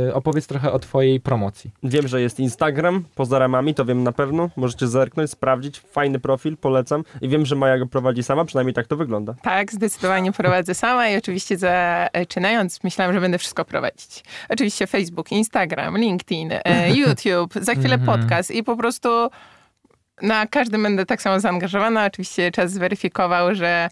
[0.08, 1.72] Y, Opowiedz trochę o twojej promocji.
[1.84, 4.50] Wiem, że jest Instagram, poza ramami, to wiem na pewno.
[4.72, 5.80] Możecie zerknąć, sprawdzić.
[5.80, 7.04] Fajny profil, polecam.
[7.22, 9.34] I wiem, że Maja go prowadzi sama, przynajmniej tak to wygląda.
[9.42, 14.24] Tak, zdecydowanie prowadzę sama i oczywiście zaczynając myślałam, że będę wszystko prowadzić.
[14.50, 18.20] Oczywiście Facebook, Instagram, LinkedIn, e, YouTube, za chwilę Mhm.
[18.20, 19.10] podcast i po prostu
[20.22, 22.06] na każdym będę tak samo zaangażowana.
[22.06, 23.90] Oczywiście czas zweryfikował, że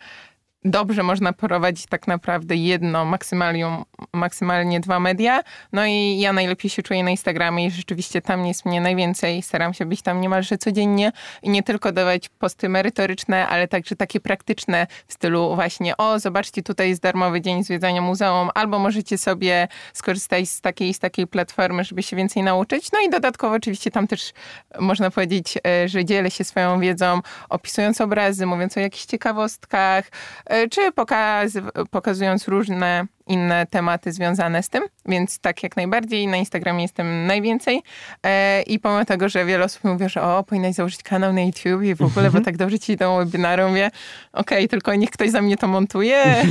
[0.66, 3.84] dobrze można prowadzić tak naprawdę jedno, maksymalnie,
[4.14, 5.44] maksymalnie dwa media.
[5.74, 9.42] No i ja najlepiej się czuję na Instagramie i rzeczywiście tam jest mnie najwięcej.
[9.42, 11.12] Staram się być tam niemalże codziennie
[11.44, 16.64] i nie tylko dawać posty merytoryczne, ale także takie praktyczne w stylu właśnie o, zobaczcie,
[16.64, 21.84] tutaj jest darmowy dzień zwiedzania muzeum, albo możecie sobie skorzystać z takiej z takiej platformy,
[21.84, 22.92] żeby się więcej nauczyć.
[22.92, 24.34] No i dodatkowo oczywiście tam też
[24.80, 30.06] można powiedzieć, e, że dzielę się swoją wiedzą, opisując obrazy, mówiąc o jakichś ciekawostkach,
[30.46, 31.54] e, czy pokaz,
[31.92, 37.82] pokazując różne inne tematy związane z tym, więc tak jak najbardziej na Instagramie jestem najwięcej
[38.24, 41.84] e, i pomimo tego, że wiele osób mówi, że o, powinnaś założyć kanał na YouTube
[41.84, 43.92] i w ogóle, bo tak dobrze ci idą webinary, mówię,
[44.34, 46.24] okej, tylko niech ktoś za mnie to montuje,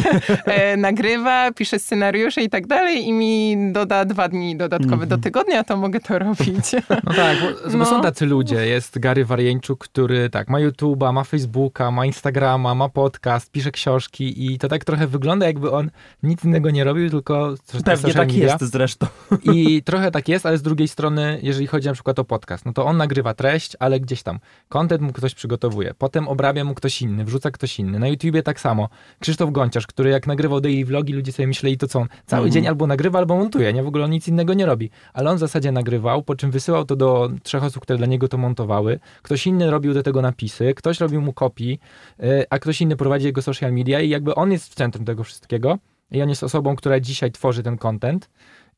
[0.44, 5.64] e, nagrywa, pisze scenariusze i tak dalej i mi doda dwa dni dodatkowe do tygodnia,
[5.64, 6.72] to mogę to robić.
[7.04, 7.84] No tak, bo, bo No.
[7.86, 8.66] są tacy ludzie.
[8.66, 14.52] Jest Gary Warieńczuk, który tak, ma YouTube'a, ma Facebooka, ma Instagrama, ma podcast, pisze książki
[14.52, 15.90] i to tak trochę wygląda, jakby on
[16.22, 17.54] nic innego nie robił, tylko
[17.84, 18.44] Pewnie tak media.
[18.44, 19.06] jest zresztą.
[19.52, 22.72] I trochę tak jest, ale z drugiej strony, jeżeli chodzi na przykład o podcast, no
[22.72, 24.38] to on nagrywa treść, ale gdzieś tam
[24.68, 27.98] content mu ktoś przygotowuje, potem obrabia mu ktoś inny, wrzuca ktoś inny.
[27.98, 28.88] Na YouTubie tak samo.
[29.20, 32.52] Krzysztof Gonciarz, który jak nagrywał daily vlogi, ludzie sobie myśleli, to co on cały Mhm.
[32.52, 33.82] dzień albo nagrywa, albo montuje, nie?
[33.82, 34.90] W ogóle on nic innego nie robi.
[35.12, 38.28] Ale on w zasadzie nagrywał, po czym wysyłał to do trzech osób, które dla niego
[38.28, 38.98] to montowały.
[39.22, 41.80] Ktoś inny robił do tego napisy, ktoś robił mu kopii,
[42.22, 45.24] y, a ktoś inny prowadzi jego social media i jakby on jest w centrum tego
[45.24, 45.78] wszystkiego
[46.10, 48.30] i on jest osobą, która dzisiaj tworzy ten content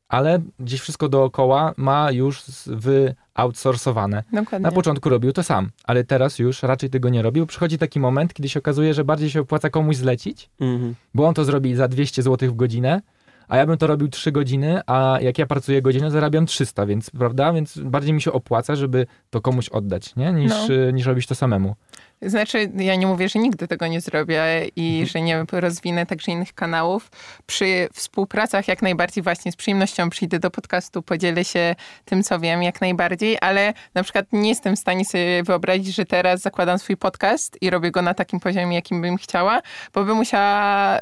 [0.08, 4.22] ale gdzieś wszystko dookoła ma już wyoutsourcowane.
[4.32, 4.58] Dokładnie.
[4.68, 7.46] Na początku robił to sam, ale teraz już raczej tego nie robił.
[7.46, 10.94] Przychodzi taki moment, kiedy się okazuje, że bardziej się opłaca komuś zlecić, Mhm.
[11.14, 13.00] bo on to zrobi za 200 zł w godzinę,
[13.48, 17.10] a ja bym to robił 3 godziny, a jak ja pracuję godzinę, zarabiam 300, więc
[17.10, 17.52] prawda?
[17.52, 20.32] Więc bardziej mi się opłaca, żeby to komuś oddać, nie?
[20.32, 20.90] Niż, No.
[20.90, 21.74] niż robić to samemu.
[22.22, 24.42] Znaczy, ja nie mówię, że nigdy tego nie zrobię
[24.76, 25.06] i Mhm.
[25.06, 27.10] że nie rozwinę także innych kanałów.
[27.46, 32.62] Przy współpracach jak najbardziej właśnie z przyjemnością przyjdę do podcastu, podzielę się tym, co wiem,
[32.62, 36.96] jak najbardziej, ale na przykład nie jestem w stanie sobie wyobrazić, że teraz zakładam swój
[36.96, 39.60] podcast i robię go na takim poziomie, jakim bym chciała,
[39.94, 40.98] bo bym musiała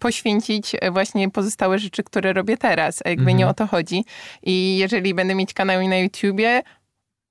[0.00, 3.36] poświęcić właśnie pozostałe rzeczy, które robię teraz, a jakby Mhm.
[3.38, 4.04] nie o to chodzi.
[4.42, 6.62] I jeżeli będę mieć kanał na YouTubie,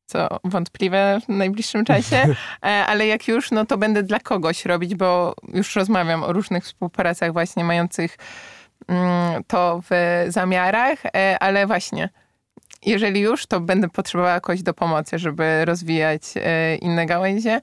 [0.08, 2.16] co wątpliwe w najbliższym czasie,
[2.64, 6.64] e, ale jak już, no to będę dla kogoś robić, bo już rozmawiam o różnych
[6.64, 8.18] współpracach właśnie mających
[8.88, 12.10] mm, to w zamiarach, e, ale właśnie
[12.86, 17.62] jeżeli już, to będę potrzebowała kogoś do pomocy, żeby rozwijać e, inne gałęzie.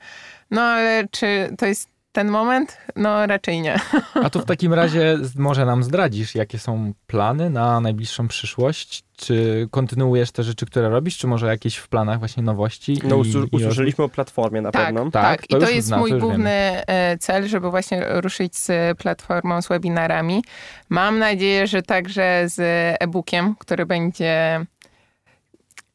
[0.51, 2.79] No ale czy to jest ten moment?
[2.97, 3.81] No raczej nie.
[4.25, 9.05] A to w takim razie może nam zdradzisz, jakie są plany na najbliższą przyszłość?
[9.17, 12.99] Czy kontynuujesz te rzeczy, które robisz, czy może jakieś w planach właśnie nowości?
[13.05, 13.17] No,
[13.53, 15.11] usłyszeliśmy o platformie na Tak, pewno.
[15.11, 15.47] Tak, tak.
[15.47, 18.99] to I to jest znam, to mój już główny e, cel, żeby właśnie ruszyć z
[18.99, 20.45] platformą, z webinarami.
[20.89, 22.61] Mam nadzieję, że także z
[23.01, 24.67] e-bookiem, który będzie...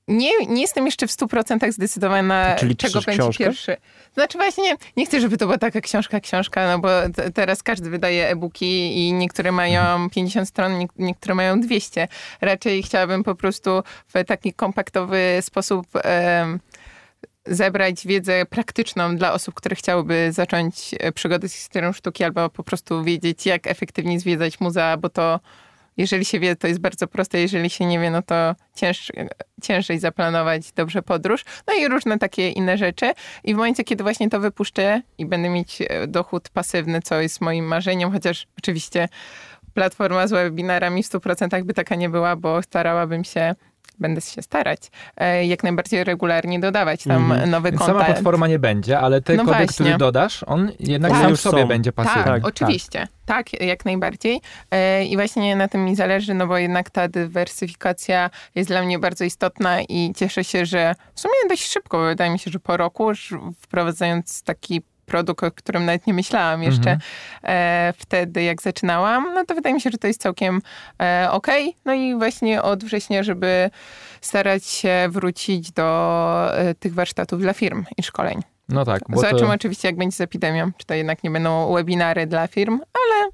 [0.10, 3.44] Nie, nie jestem jeszcze w 100% zdecydowana, Czyli czego będzie książkę?
[3.44, 3.78] pierwszy.
[4.14, 7.90] Znaczy właśnie, nie chcę, żeby to była taka książka, książka, no bo t- teraz każdy
[7.90, 12.08] wydaje e-booki i niektóre mają 50 stron, nie- niektóre mają 200.
[12.42, 16.60] Raczej chciałabym po prostu w taki kompaktowy sposób em,
[17.46, 22.64] zebrać wiedzę praktyczną dla osób, które chciałyby zacząć e, przygodę z historią sztuki albo po
[22.64, 25.40] prostu wiedzieć, jak efektywnie zwiedzać muzea, bo to
[26.00, 29.12] jeżeli się wie, to jest bardzo proste, jeżeli się nie wie, no to cięż,
[29.62, 31.46] ciężej zaplanować dobrze podróż.
[31.68, 33.12] No i różne takie inne rzeczy.
[33.44, 37.42] I w momencie, kiedy właśnie to wypuszczę i będę mieć e, dochód pasywny, co jest
[37.42, 39.10] moim marzeniem, chociaż oczywiście
[39.74, 43.56] platforma z webinarami w 100% by taka nie była, bo starałabym się
[44.00, 47.50] będę się starać, e, jak najbardziej regularnie dodawać tam Mhm.
[47.50, 47.98] nowy Więc content.
[48.00, 49.74] sama platforma nie będzie, ale ten No kodek, właśnie.
[49.86, 51.30] który dodasz, on jednak Tak.
[51.30, 51.68] Już sobie są.
[51.68, 52.40] będzie Tak, pasywny.
[52.44, 53.08] oczywiście.
[53.26, 53.62] Tak.
[53.62, 54.42] jak najbardziej.
[54.72, 59.00] E, I właśnie na tym mi zależy, no bo jednak ta dywersyfikacja jest dla mnie
[59.00, 62.60] bardzo istotna i cieszę się, że w sumie dość szybko, bo wydaje mi się, że
[62.60, 67.00] po roku, już wprowadzając taki produkt, o którym nawet nie myślałam jeszcze Mhm.
[67.44, 70.62] e, wtedy, jak zaczynałam, no to wydaje mi się, że to jest całkiem
[71.02, 71.76] e, okej.
[71.86, 73.70] No i właśnie od września, żeby
[74.22, 78.42] starać się wrócić do e, tych warsztatów dla firm i szkoleń.
[78.70, 80.72] No tak, Zobaczymy to, oczywiście, jak będzie z epidemią.
[80.78, 83.30] Czy to jednak nie będą webinary dla firm, ale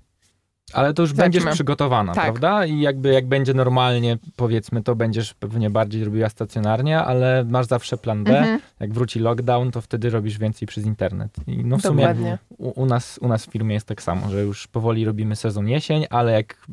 [0.74, 1.16] to już Zobaczymy.
[1.16, 2.24] będziesz przygotowana, Tak.
[2.24, 2.66] prawda?
[2.66, 7.97] I jakby jak będzie normalnie, powiedzmy, to będziesz pewnie bardziej robiła stacjonarnie, ale masz zawsze
[7.97, 8.38] plan B.
[8.39, 8.59] Mhm.
[8.80, 11.32] Jak wróci lockdown, to wtedy robisz więcej przez internet.
[11.47, 12.38] I no w sumie Dokładnie.
[12.57, 15.68] u, u, nas, u nas w firmie jest tak samo, że już powoli robimy sezon
[15.68, 16.68] jesień, ale jak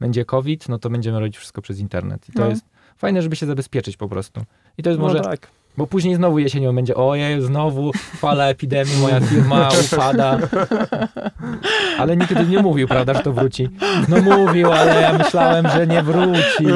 [0.00, 2.28] będzie COVID, no to będziemy robić wszystko przez internet.
[2.28, 2.48] I to No.
[2.50, 2.64] jest
[2.96, 4.44] fajne, żeby się zabezpieczyć po prostu.
[4.78, 5.48] I to jest No może, tak.
[5.76, 10.38] Bo później znowu jesienią będzie, ojej, znowu fala epidemii, moja firma upada.
[11.98, 13.68] Ale nikt wtedy nie mówił, prawda, że to wróci.
[14.08, 16.66] No mówił, ale ja myślałem, że nie wróci.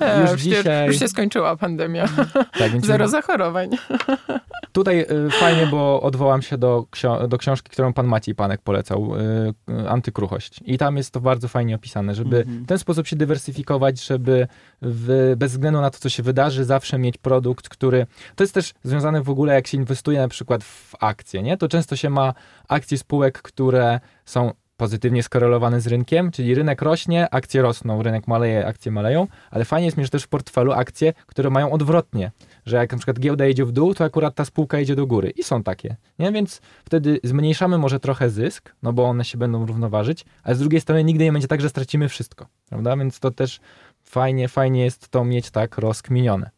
[0.00, 0.86] E, Już przecież dzisiaj.
[0.86, 2.04] Już się skończyła pandemia.
[2.58, 3.70] Tak, więc Zero zachorowań.
[4.72, 9.12] Tutaj y, fajnie, bo odwołam się do, ksio- do książki, którą pan Maciej Panek polecał,
[9.16, 10.60] y, y, Antykruchość.
[10.64, 12.64] I tam jest to bardzo fajnie opisane, żeby Mhm.
[12.64, 14.46] w ten sposób się dywersyfikować, żeby
[14.82, 18.06] w, bez względu na to, co się wydarzy, zawsze mieć produkt, który...
[18.36, 21.56] To jest też związane w ogóle, jak się inwestuje na przykład w akcje, nie?
[21.56, 22.34] To często się ma
[22.68, 28.66] akcje spółek, które są pozytywnie skorelowane z rynkiem, czyli rynek rośnie, akcje rosną, rynek maleje,
[28.66, 32.30] akcje maleją, ale fajnie jest mieć też w portfelu akcje, które mają odwrotnie,
[32.66, 35.30] że jak na przykład giełda idzie w dół, to akurat ta spółka idzie do góry
[35.30, 36.32] i są takie, nie?
[36.32, 40.80] Więc wtedy zmniejszamy może trochę zysk, no bo one się będą równoważyć, ale z drugiej
[40.80, 42.96] strony nigdy nie będzie tak, że stracimy wszystko, prawda?
[42.96, 43.60] Więc to też
[44.02, 46.50] fajnie, fajnie jest to mieć tak rozkminione.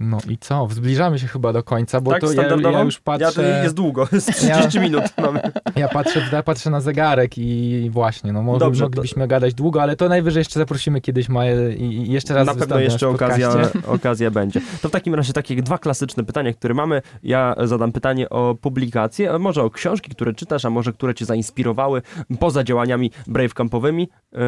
[0.00, 0.68] No i co?
[0.70, 3.42] Zbliżamy się chyba do końca, bo tak, to ja, ja już patrzę...
[3.42, 5.40] Ja, jest długo, z 30 minut mamy.
[5.76, 9.82] Ja patrzę, ja patrzę na zegarek i właśnie, no może, Dobrze, to- moglibyśmy gadać długo,
[9.82, 13.50] ale to najwyżej jeszcze zaprosimy kiedyś Maję i, jeszcze raz Na pewno jeszcze okazja,
[13.86, 14.60] okazja będzie.
[14.82, 17.02] To w takim razie takie dwa klasyczne pytania, które mamy.
[17.22, 22.02] Ja zadam pytanie o publikacje, może o książki, które czytasz, a może które cię zainspirowały
[22.40, 24.08] poza działaniami Brave Campowymi.
[24.32, 24.38] Yy,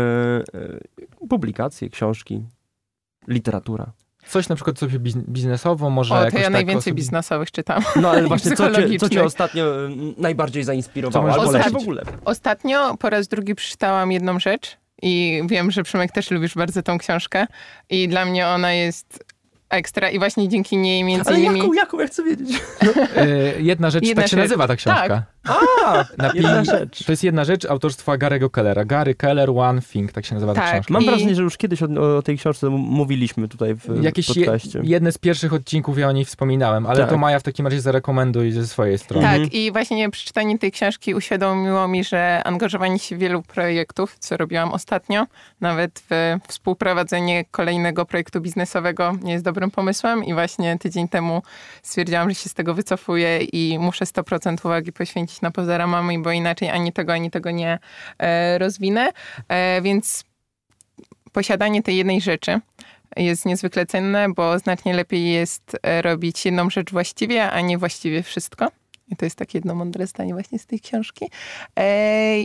[1.28, 2.42] publikacje, książki,
[3.28, 3.92] literatura.
[4.28, 7.50] Coś na przykład sobie biz- biznesowo, może O, to jakoś ja tak najwięcej osobi- biznesowych
[7.50, 7.82] czytam.
[7.96, 11.32] No ale właśnie, co cię, co cię ostatnio y, najbardziej zainspirowało?
[11.32, 11.72] Albo polecić?
[11.72, 12.02] w ogóle.
[12.24, 16.98] Ostatnio po raz drugi przeczytałam jedną rzecz I wiem, że Przemek też lubisz bardzo tą
[16.98, 17.46] książkę.
[17.90, 19.24] I dla mnie ona jest
[19.68, 20.10] ekstra.
[20.10, 21.58] I właśnie dzięki niej między Ale innymi...
[21.58, 22.60] jaką, jaką, ja chcę wiedzieć.
[23.16, 23.26] E,
[23.62, 24.44] jedna rzecz, Jedna tak się rzecz.
[24.44, 25.22] nazywa ta książka.
[25.48, 27.04] A, Napi- jedna rzecz.
[27.04, 28.84] To jest jedna rzecz autorstwa Gary'ego Kellera.
[28.84, 30.72] Gary Keller, One Thing, tak się nazywa ta Tak.
[30.72, 30.92] książka.
[30.92, 34.34] Mam I- wrażenie, że już kiedyś o, o tej książce mówiliśmy tutaj w Jakieś je,
[34.34, 34.80] podcaście.
[34.84, 37.10] jedne z pierwszych odcinków ja o niej wspominałem, ale Tak.
[37.10, 39.22] to Maja w takim razie zarekomenduj ze swojej strony.
[39.26, 39.52] Tak, Mhm.
[39.52, 44.72] i właśnie przeczytanie tej książki uświadomiło mi, że angażowanie się w wielu projektów, co robiłam
[44.72, 45.26] ostatnio,
[45.60, 51.42] nawet w współprowadzenie kolejnego projektu biznesowego nie jest dobrym pomysłem i właśnie tydzień temu
[51.82, 56.32] stwierdziłam, że się z tego wycofuję i muszę 100% uwagi poświęcić na pozera mamy, bo
[56.32, 57.78] inaczej ani tego, ani tego nie
[58.18, 59.12] e, rozwinę,
[59.48, 60.24] e, więc
[61.32, 62.60] posiadanie tej jednej rzeczy
[63.16, 68.22] jest niezwykle cenne, bo znacznie lepiej jest e, robić jedną rzecz właściwie, a nie właściwie
[68.22, 68.68] wszystko.
[69.08, 71.30] I to jest takie jedno mądre zdanie właśnie z tej książki.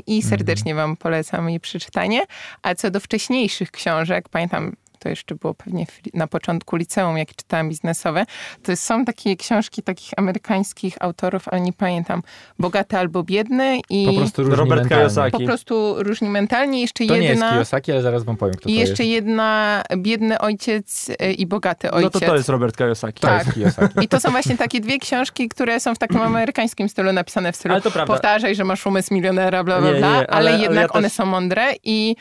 [0.07, 2.21] I serdecznie wam polecam jej przeczytanie.
[2.61, 7.69] A co do wcześniejszych książek, pamiętam, to jeszcze było pewnie na początku liceum, jak czytałam
[7.69, 8.25] biznesowe,
[8.63, 12.23] to są takie książki takich amerykańskich autorów, ale nie pamiętam.
[12.59, 15.03] Bogaty albo biedny i Po prostu różni Robert mentalnie.
[15.05, 15.31] Kiyosaki.
[15.31, 16.81] po prostu różni mentalnie.
[16.81, 17.51] Jeszcze To nie jest jedna...
[17.51, 19.13] Kiyosaki, ale zaraz wam powiem, kto I to jeszcze jest.
[19.13, 22.13] jedna biedny ojciec e, i bogaty ojciec.
[22.13, 23.19] No to to jest Robert Kiyosaki.
[23.21, 23.45] To tak.
[23.45, 23.93] jest Kiyosaki.
[24.05, 27.55] I to są właśnie takie dwie książki, które są w takim amerykańskim stylu napisane w
[27.55, 28.13] stylu Ale to prawda.
[28.13, 30.93] powtarzaj, że masz umysł milionera, bla, bla, nie, bla, nie, ale, ale- ale jednak ja
[30.97, 32.15] one też- są mądre i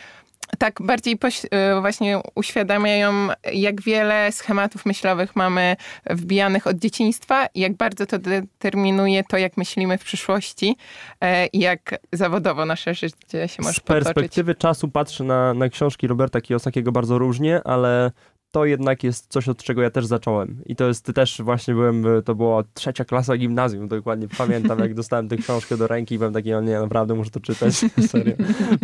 [0.58, 5.76] tak bardziej y, właśnie uświadamiają, jak wiele schematów myślowych mamy
[6.10, 10.76] wbijanych od dzieciństwa i jak bardzo to determinuje to, jak myślimy w przyszłości
[11.20, 14.04] e, i jak zawodowo nasze życie się może Z potoczyć.
[14.04, 18.10] perspektywy czasu patrzę na, na książki Roberta Kiyosakiego bardzo różnie, ale
[18.50, 20.62] to jednak jest coś, od czego ja też zacząłem.
[20.66, 25.28] I to jest też właśnie byłem, to była trzecia klasa gimnazjum, dokładnie pamiętam, jak dostałem
[25.28, 27.74] tę książkę do ręki i byłem taki, o nie, naprawdę muszę to czytać,
[28.10, 28.34] serio.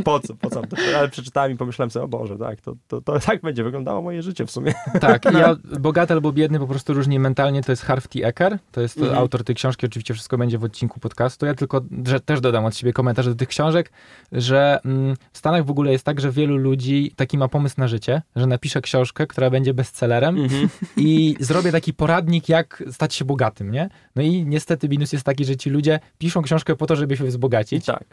[0.05, 0.63] Po co, po co?
[0.97, 4.23] Ale przeczytałem i pomyślałem sobie, o Boże, tak, to, to, to tak będzie wyglądało moje
[4.23, 4.75] życie w sumie.
[5.01, 8.27] Tak, i ja, bogaty albo biedny po prostu różni mentalnie, to jest Harv T.
[8.27, 9.19] Eker, to jest Mhm.
[9.19, 11.47] autor tej książki, oczywiście wszystko będzie w odcinku podcastu.
[11.47, 13.93] Ja tylko że też dodam od siebie komentarz do tych książek,
[14.33, 17.89] że mm, w Stanach w ogóle jest tak, że wielu ludzi taki ma pomysł na
[17.89, 20.69] życie, że napisze książkę, która będzie bestsellerem Mhm.
[21.09, 23.89] i zrobię taki poradnik, jak stać się bogatym, nie?
[24.17, 27.25] No i niestety minus jest taki, że ci ludzie piszą książkę po to, żeby się
[27.25, 28.05] wzbogacić, Tak.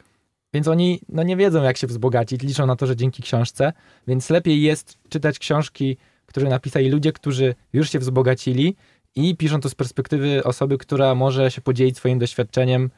[0.53, 3.73] więc oni no, nie wiedzą, jak się wzbogacić, liczą na to, że dzięki książce,
[4.07, 8.75] więc lepiej jest czytać książki, które napisali ludzie, którzy już się wzbogacili
[9.15, 12.89] i piszą to z perspektywy osoby, która może się podzielić swoim doświadczeniem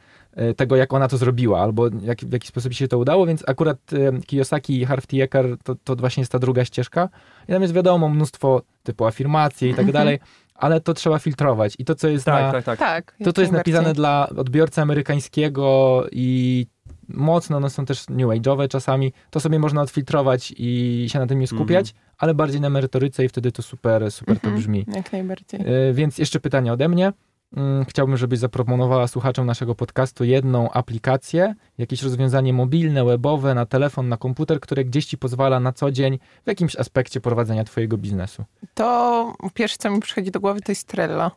[0.57, 3.77] tego, jak ona to zrobiła, albo jak, w jaki sposób się to udało, więc akurat
[3.93, 5.03] e, Kiyosaki i Harv.
[5.13, 7.09] Eker to, to właśnie jest ta druga ścieżka.
[7.49, 10.19] I tam jest wiadomo mnóstwo typu afirmacji i tak dalej,
[10.55, 11.73] ale to trzeba filtrować.
[11.79, 12.79] I to, co jest Tak, na, tak, tak.
[12.79, 13.15] Tak.
[13.23, 16.67] to, to jest napisane dla odbiorcy amerykańskiego i
[17.07, 21.39] mocno, one są też new age'owe czasami, to sobie można odfiltrować i się na tym
[21.39, 24.55] nie skupiać, ale bardziej na merytoryce i wtedy to super, super to Mhm.
[24.55, 24.85] brzmi.
[24.95, 25.59] Jak najbardziej.
[25.89, 27.13] E, Więc jeszcze pytanie ode mnie.
[27.55, 34.09] Mm, Chciałbym, żebyś zaproponowała słuchaczom naszego podcastu jedną aplikację, jakieś rozwiązanie mobilne, webowe, na telefon,
[34.09, 38.43] na komputer, które gdzieś ci pozwala na co dzień w jakimś aspekcie prowadzenia twojego biznesu.
[38.73, 41.31] To pierwsze, co mi przychodzi do głowy, to jest Trello.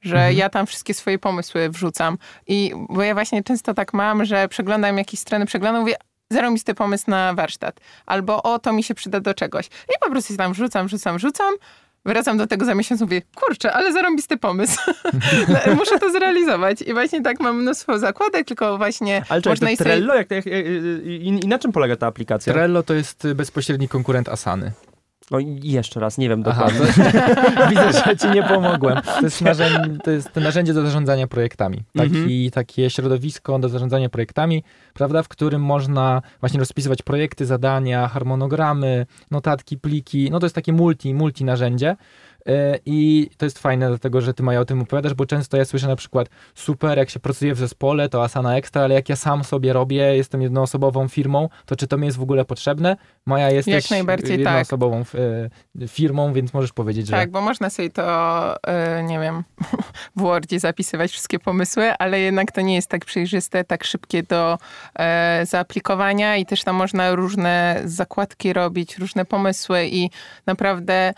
[0.00, 0.36] Że Mhm.
[0.36, 2.18] ja tam wszystkie swoje pomysły wrzucam.
[2.46, 5.94] I bo ja właśnie często tak mam, że przeglądam jakieś strony, przeglądam, mówię,
[6.30, 7.80] zarobisty pomysł na warsztat.
[8.06, 9.66] Albo o, to mi się przyda do czegoś.
[9.66, 11.54] I po prostu się tam wrzucam, wrzucam, wrzucam.
[12.06, 14.80] Wracam do tego za miesiąc, mówię, kurczę, ale zarąbisty pomysł.
[15.78, 16.82] Muszę to zrealizować.
[16.82, 20.46] I właśnie tak mam mnóstwo zakładek, tylko właśnie Ale czekaj, można to Trello, jak, jak,
[20.46, 20.66] jak,
[21.04, 22.52] i, i na czym polega ta aplikacja?
[22.52, 24.72] Trello to jest bezpośredni konkurent Asany.
[25.30, 27.12] No i jeszcze raz, nie wiem Aha, dokładnie.
[27.56, 29.00] to, widzę, że ci nie pomogłem.
[29.14, 31.82] To jest, narzędzie, to jest narzędzie do zarządzania projektami.
[31.96, 32.50] Taki, Mhm.
[32.50, 34.62] Takie środowisko do zarządzania projektami,
[34.94, 40.28] prawda, w którym można właśnie rozpisywać projekty, zadania, harmonogramy, notatki, pliki.
[40.30, 41.96] No to jest takie multi, multi narzędzie.
[42.48, 45.64] E, I to jest fajne, dlatego że ty Maja o tym opowiadasz, bo często ja
[45.64, 49.16] słyszę na przykład super, jak się pracuje w zespole, to Asana Extra, ale jak ja
[49.16, 52.96] sam sobie robię, jestem jednoosobową firmą, to czy to mi jest w ogóle potrzebne?
[53.26, 54.38] Maja jesteś Jak najbardziej tak.
[54.38, 55.04] jednoosobową
[55.80, 59.44] e, firmą, więc możesz powiedzieć, że Tak, bo można sobie to, e, nie wiem,
[60.16, 64.58] w Wordzie zapisywać wszystkie pomysły, ale jednak to nie jest tak przejrzyste, tak szybkie do
[65.42, 70.10] zaaplikowania i też tam można różne zakładki robić, różne pomysły i
[70.46, 71.14] naprawdę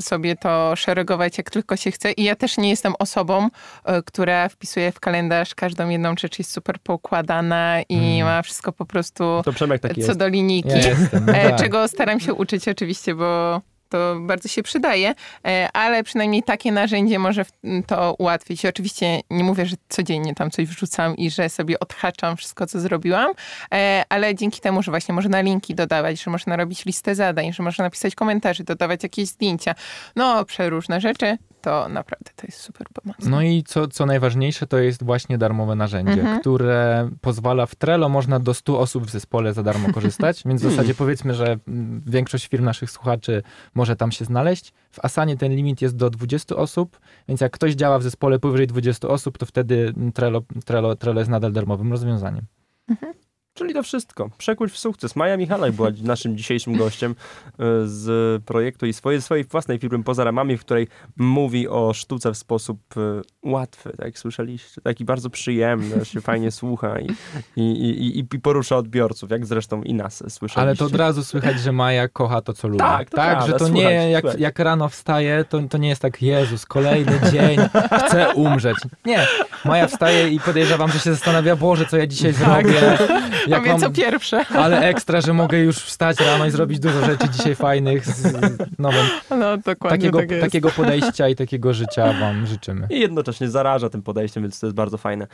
[0.00, 2.12] sobie to szeregować jak tylko się chce.
[2.12, 3.48] I ja też nie jestem osobą,
[3.84, 8.24] e, która wpisuje w kalendarz każdą jedną rzecz, jest super poukładana i Mm.
[8.26, 9.42] ma wszystko po prostu
[9.94, 10.18] co jest.
[10.18, 10.68] do linijki.
[10.70, 11.28] ja jestem.
[11.28, 11.56] E, tak.
[11.56, 13.60] Czego staram się uczyć oczywiście, bo
[13.92, 15.14] to bardzo się przydaje,
[15.46, 17.44] e, ale przynajmniej takie narzędzie może
[17.86, 18.66] to ułatwić.
[18.66, 23.32] Oczywiście nie mówię, że codziennie tam coś wrzucam i że sobie odhaczam wszystko, co zrobiłam,
[23.74, 27.62] e, ale dzięki temu, że właśnie można linki dodawać, że można robić listę zadań, że
[27.62, 29.74] można napisać komentarze, dodawać jakieś zdjęcia,
[30.16, 33.16] no przeróżne rzeczy, to naprawdę to jest super pomoc.
[33.26, 36.40] No i co, co najważniejsze, to jest właśnie darmowe narzędzie, mhm.
[36.40, 40.70] które pozwala w Trello, można do 100 osób w zespole za darmo korzystać, więc w
[40.70, 41.58] zasadzie powiedzmy, że
[42.06, 43.42] większość firm naszych słuchaczy
[43.74, 44.72] może tam się znaleźć.
[44.90, 48.66] W Asanie ten limit jest do 20 osób, więc jak ktoś działa w zespole powyżej
[48.66, 52.44] 20 osób, to wtedy Trello, Trello, Trello jest nadal darmowym rozwiązaniem.
[52.88, 53.12] Mhm.
[53.54, 54.30] Czyli to wszystko.
[54.38, 55.16] Przekuć w sukces.
[55.16, 57.14] Maja Michalak była naszym dzisiejszym gościem
[57.46, 62.32] e, z projektu i swojej, swojej własnej firmy Poza Ramami, w której mówi o sztuce
[62.32, 63.00] w sposób e,
[63.50, 64.80] łatwy, tak jak słyszeliście.
[64.80, 67.06] Taki bardzo przyjemny, się fajnie słucha i,
[67.56, 70.60] i, i, i porusza odbiorców, jak zresztą i nas słyszeliście.
[70.60, 72.78] Ale to od razu słychać, że Maja kocha to, co lubi.
[72.78, 76.02] Tak, to tak że to słuchaj, nie, jak, jak rano wstaje, to, to nie jest
[76.02, 77.58] tak, Jezus, kolejny dzień,
[78.06, 78.76] chcę umrzeć.
[79.04, 79.26] Nie,
[79.64, 82.68] Maja wstaje i podejrzewam, że się zastanawia, Boże, co ja dzisiaj tak.
[82.68, 82.98] zrobię
[83.46, 84.44] jak mam, co pierwsze.
[84.54, 88.32] Ale ekstra, że mogę już wstać rano i zrobić dużo rzeczy dzisiaj fajnych z
[88.78, 89.02] nowym.
[89.30, 92.86] No, dokładnie takiego, tak takiego podejścia i takiego życia wam życzymy.
[92.90, 95.26] I jednocześnie zaraża tym podejściem, więc to jest bardzo fajne.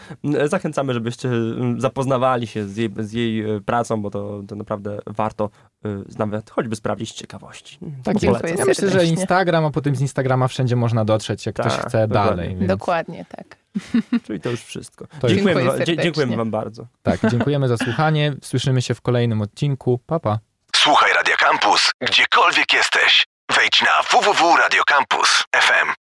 [0.45, 1.31] Zachęcamy, żebyście
[1.79, 5.51] zapoznawali się z jej, z jej e, pracą, bo to, to naprawdę warto
[5.85, 5.89] e,
[6.19, 7.79] nawet choćby sprawdzić ciekawości.
[8.05, 8.55] Tak, dziękuję.
[8.59, 12.09] Ja myślę, że Instagram, a potem z Instagrama wszędzie można dotrzeć, jak tak, ktoś chce
[12.09, 12.37] dokładnie.
[12.37, 12.57] dalej.
[12.57, 12.69] Więc...
[12.69, 13.58] Dokładnie, tak.
[14.27, 15.07] Czyli to już wszystko.
[15.21, 16.87] To dziękujemy, wam, dziękujemy wam bardzo.
[17.03, 18.33] Tak, dziękujemy za słuchanie.
[18.43, 20.01] Słyszymy się w kolejnym odcinku.
[20.07, 20.31] Papa.
[20.31, 20.39] Pa.
[20.77, 23.27] Słuchaj Radio Campus, gdziekolwiek jesteś.
[23.57, 25.89] Wejdź na www.radiocampus.fm.